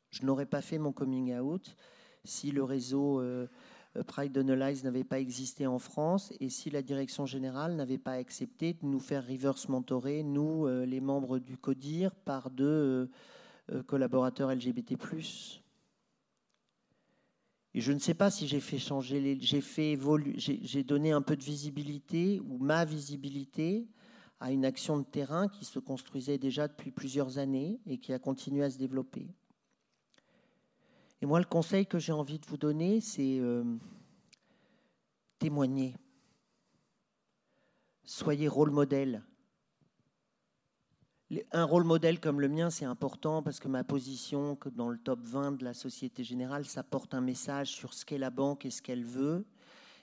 Je 0.10 0.26
n'aurais 0.26 0.46
pas 0.46 0.62
fait 0.62 0.80
mon 0.80 0.92
coming 0.92 1.34
out 1.40 1.78
si 2.26 2.52
le 2.52 2.66
réseau 2.66 3.22
euh, 3.22 3.48
euh, 3.96 4.04
Pride 4.04 4.38
Analyze 4.38 4.84
n'avait 4.84 5.06
pas 5.06 5.22
existé 5.22 5.66
en 5.66 5.80
France 5.80 6.34
et 6.42 6.50
si 6.50 6.70
la 6.72 6.82
direction 6.82 7.26
générale 7.26 7.78
n'avait 7.78 7.98
pas 7.98 8.12
accepté 8.12 8.74
de 8.74 8.86
nous 8.86 9.00
faire 9.00 9.26
reverse 9.26 9.70
mentorer, 9.70 10.24
nous, 10.24 10.66
euh, 10.66 10.86
les 10.86 11.00
membres 11.00 11.40
du 11.40 11.56
CODIR, 11.58 12.14
par 12.14 12.50
deux 12.50 13.10
euh, 13.72 13.84
collaborateurs 13.84 14.54
LGBT. 14.54 14.98
Et 17.74 17.82
je 17.82 17.92
ne 17.92 18.00
sais 18.00 18.14
pas 18.14 18.32
si 18.32 18.48
j'ai 18.48 18.60
fait 18.60 18.80
changer, 18.80 19.38
j'ai 19.42 19.62
fait 19.62 20.00
j'ai 20.38 20.84
donné 20.84 21.12
un 21.12 21.22
peu 21.22 21.36
de 21.36 21.44
visibilité 21.44 22.40
ou 22.40 22.58
ma 22.58 22.86
visibilité 22.86 23.88
à 24.40 24.52
une 24.52 24.66
action 24.66 24.98
de 24.98 25.04
terrain 25.04 25.48
qui 25.48 25.66
se 25.66 25.80
construisait 25.80 26.38
déjà 26.38 26.68
depuis 26.68 26.92
plusieurs 26.92 27.38
années 27.38 27.80
et 27.86 27.98
qui 27.98 28.14
a 28.14 28.20
continué 28.20 28.64
à 28.64 28.70
se 28.70 28.78
développer. 28.78 29.28
Et 31.22 31.26
moi, 31.26 31.40
le 31.40 31.46
conseil 31.46 31.88
que 31.88 31.98
j'ai 31.98 32.12
envie 32.12 32.38
de 32.38 32.46
vous 32.46 32.58
donner, 32.58 33.02
c'est 33.02 33.40
euh, 33.40 33.64
témoigner. 35.40 35.96
Soyez 38.04 38.48
rôle 38.48 38.72
modèle. 38.72 39.24
Un 41.52 41.66
rôle 41.66 41.84
modèle 41.84 42.22
comme 42.22 42.40
le 42.40 42.48
mien, 42.48 42.70
c'est 42.70 42.86
important 42.86 43.44
parce 43.44 43.60
que 43.60 43.68
ma 43.68 43.84
position 43.84 44.58
dans 44.76 44.88
le 44.88 44.98
top 44.98 45.20
20 45.24 45.58
de 45.58 45.66
la 45.66 45.74
Société 45.74 46.24
Générale, 46.24 46.64
ça 46.66 46.84
porte 46.84 47.14
un 47.14 47.20
message 47.20 47.68
sur 47.68 47.94
ce 47.94 48.06
qu'est 48.06 48.18
la 48.18 48.30
banque 48.30 48.66
et 48.66 48.70
ce 48.70 48.82
qu'elle 48.82 49.04
veut. 49.04 49.46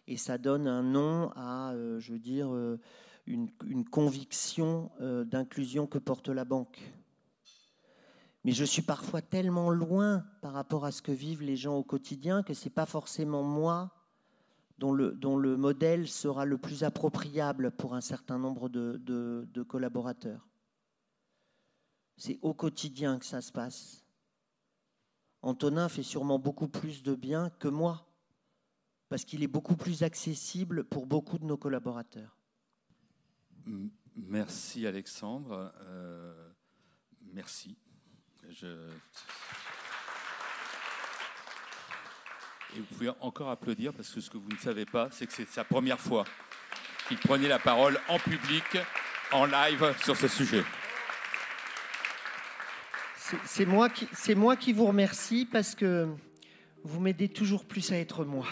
Et 0.07 0.19
ça 0.19 0.37
donne 0.37 0.69
un 0.69 0.83
nom 0.83 1.31
à, 1.35 1.73
euh, 1.73 1.99
je 1.99 2.13
veux 2.13 2.19
dire, 2.19 2.53
euh, 2.53 2.79
une, 3.27 3.49
conviction 3.91 4.91
euh, 5.01 5.25
d'inclusion 5.25 5.87
que 5.87 5.97
porte 5.97 6.29
la 6.29 6.45
banque. 6.45 6.79
Mais 8.45 8.53
je 8.53 8.65
suis 8.67 8.83
parfois 8.83 9.23
tellement 9.23 9.71
loin 9.71 10.27
par 10.43 10.53
rapport 10.53 10.85
à 10.85 10.93
ce 10.93 11.01
que 11.01 11.13
vivent 11.13 11.43
les 11.43 11.57
gens 11.57 11.77
au 11.77 11.85
quotidien 11.85 12.43
que 12.43 12.53
ce 12.53 12.67
n'est 12.67 12.75
pas 12.75 12.85
forcément 12.85 13.43
moi 13.43 13.93
dont 14.77 14.93
le, 14.93 15.57
modèle 15.57 16.07
sera 16.07 16.45
le 16.45 16.59
plus 16.59 16.85
appropriable 16.85 17.71
pour 17.71 17.95
un 17.95 18.03
certain 18.03 18.39
nombre 18.39 18.69
de 18.69 19.63
collaborateurs. 19.67 20.47
C'est 22.17 22.39
au 22.43 22.55
quotidien 22.55 23.19
que 23.19 23.27
ça 23.27 23.41
se 23.41 23.53
passe. 23.53 24.05
Antonin 25.43 25.89
fait 25.89 26.03
sûrement 26.03 26.39
beaucoup 26.39 26.69
plus 26.69 27.03
de 27.03 27.15
bien 27.15 27.51
que 27.59 27.69
moi, 27.69 28.09
parce 29.09 29.25
qu'il 29.25 29.43
est 29.43 29.49
beaucoup 29.49 29.77
plus 29.77 30.03
accessible 30.03 30.85
pour 30.85 31.07
beaucoup 31.07 31.39
de 31.39 31.45
nos 31.45 31.57
collaborateurs. 31.57 32.39
Merci 34.17 34.87
Alexandre. 34.87 35.73
Euh, 35.83 36.51
merci. 37.33 37.77
Et 42.75 42.81
vous 42.81 42.85
pouvez 42.85 43.11
encore 43.21 43.51
applaudir 43.51 43.93
parce 43.93 44.11
que 44.11 44.21
ce 44.21 44.31
que 44.31 44.37
vous 44.37 44.51
ne 44.51 44.57
savez 44.57 44.87
pas, 44.87 45.09
c'est 45.11 45.27
que 45.27 45.33
c'est 45.33 45.49
sa 45.49 45.65
première 45.65 46.01
fois 46.01 46.25
qu'il 47.09 47.19
prenait 47.19 47.49
la 47.49 47.59
parole 47.59 47.99
en 48.09 48.19
public, 48.19 48.65
en 49.33 49.47
live 49.47 49.95
sur 50.03 50.17
ce 50.17 50.29
sujet. 50.29 50.65
C'est 53.47 53.65
moi, 53.65 53.89
qui, 53.89 54.73
vous 54.73 54.87
remercie 54.87 55.49
parce 55.51 55.75
que 55.75 56.07
vous 56.85 57.01
m'aidez 57.01 57.29
toujours 57.29 57.65
plus 57.65 57.91
à 57.93 57.97
être 57.97 58.25
moi. 58.25 58.47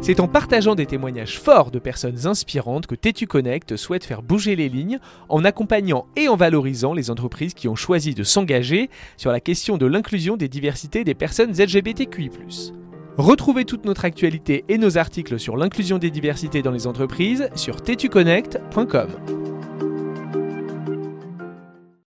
C'est 0.00 0.20
en 0.20 0.26
partageant 0.26 0.74
des 0.74 0.86
témoignages 0.86 1.38
forts 1.38 1.70
de 1.70 1.78
personnes 1.78 2.26
inspirantes 2.26 2.86
que 2.86 2.94
Tétu 2.94 3.26
Connect 3.26 3.76
souhaite 3.76 4.04
faire 4.04 4.22
bouger 4.22 4.56
les 4.56 4.68
lignes 4.68 4.98
en 5.28 5.44
accompagnant 5.44 6.06
et 6.16 6.28
en 6.28 6.36
valorisant 6.36 6.94
les 6.94 7.10
entreprises 7.10 7.54
qui 7.54 7.68
ont 7.68 7.76
choisi 7.76 8.14
de 8.14 8.24
s'engager 8.24 8.88
sur 9.16 9.30
la 9.30 9.40
question 9.40 9.76
de 9.76 9.86
l'inclusion 9.86 10.36
des 10.36 10.48
diversités 10.48 11.04
des 11.04 11.14
personnes 11.14 11.52
LGBTQI. 11.52 12.30
Retrouvez 13.18 13.64
toute 13.64 13.84
notre 13.84 14.04
actualité 14.04 14.64
et 14.68 14.78
nos 14.78 14.96
articles 14.96 15.40
sur 15.40 15.56
l'inclusion 15.56 15.98
des 15.98 16.08
diversités 16.08 16.62
dans 16.62 16.70
les 16.70 16.86
entreprises 16.86 17.50
sur 17.56 17.82
tetuconnect.com. 17.82 19.08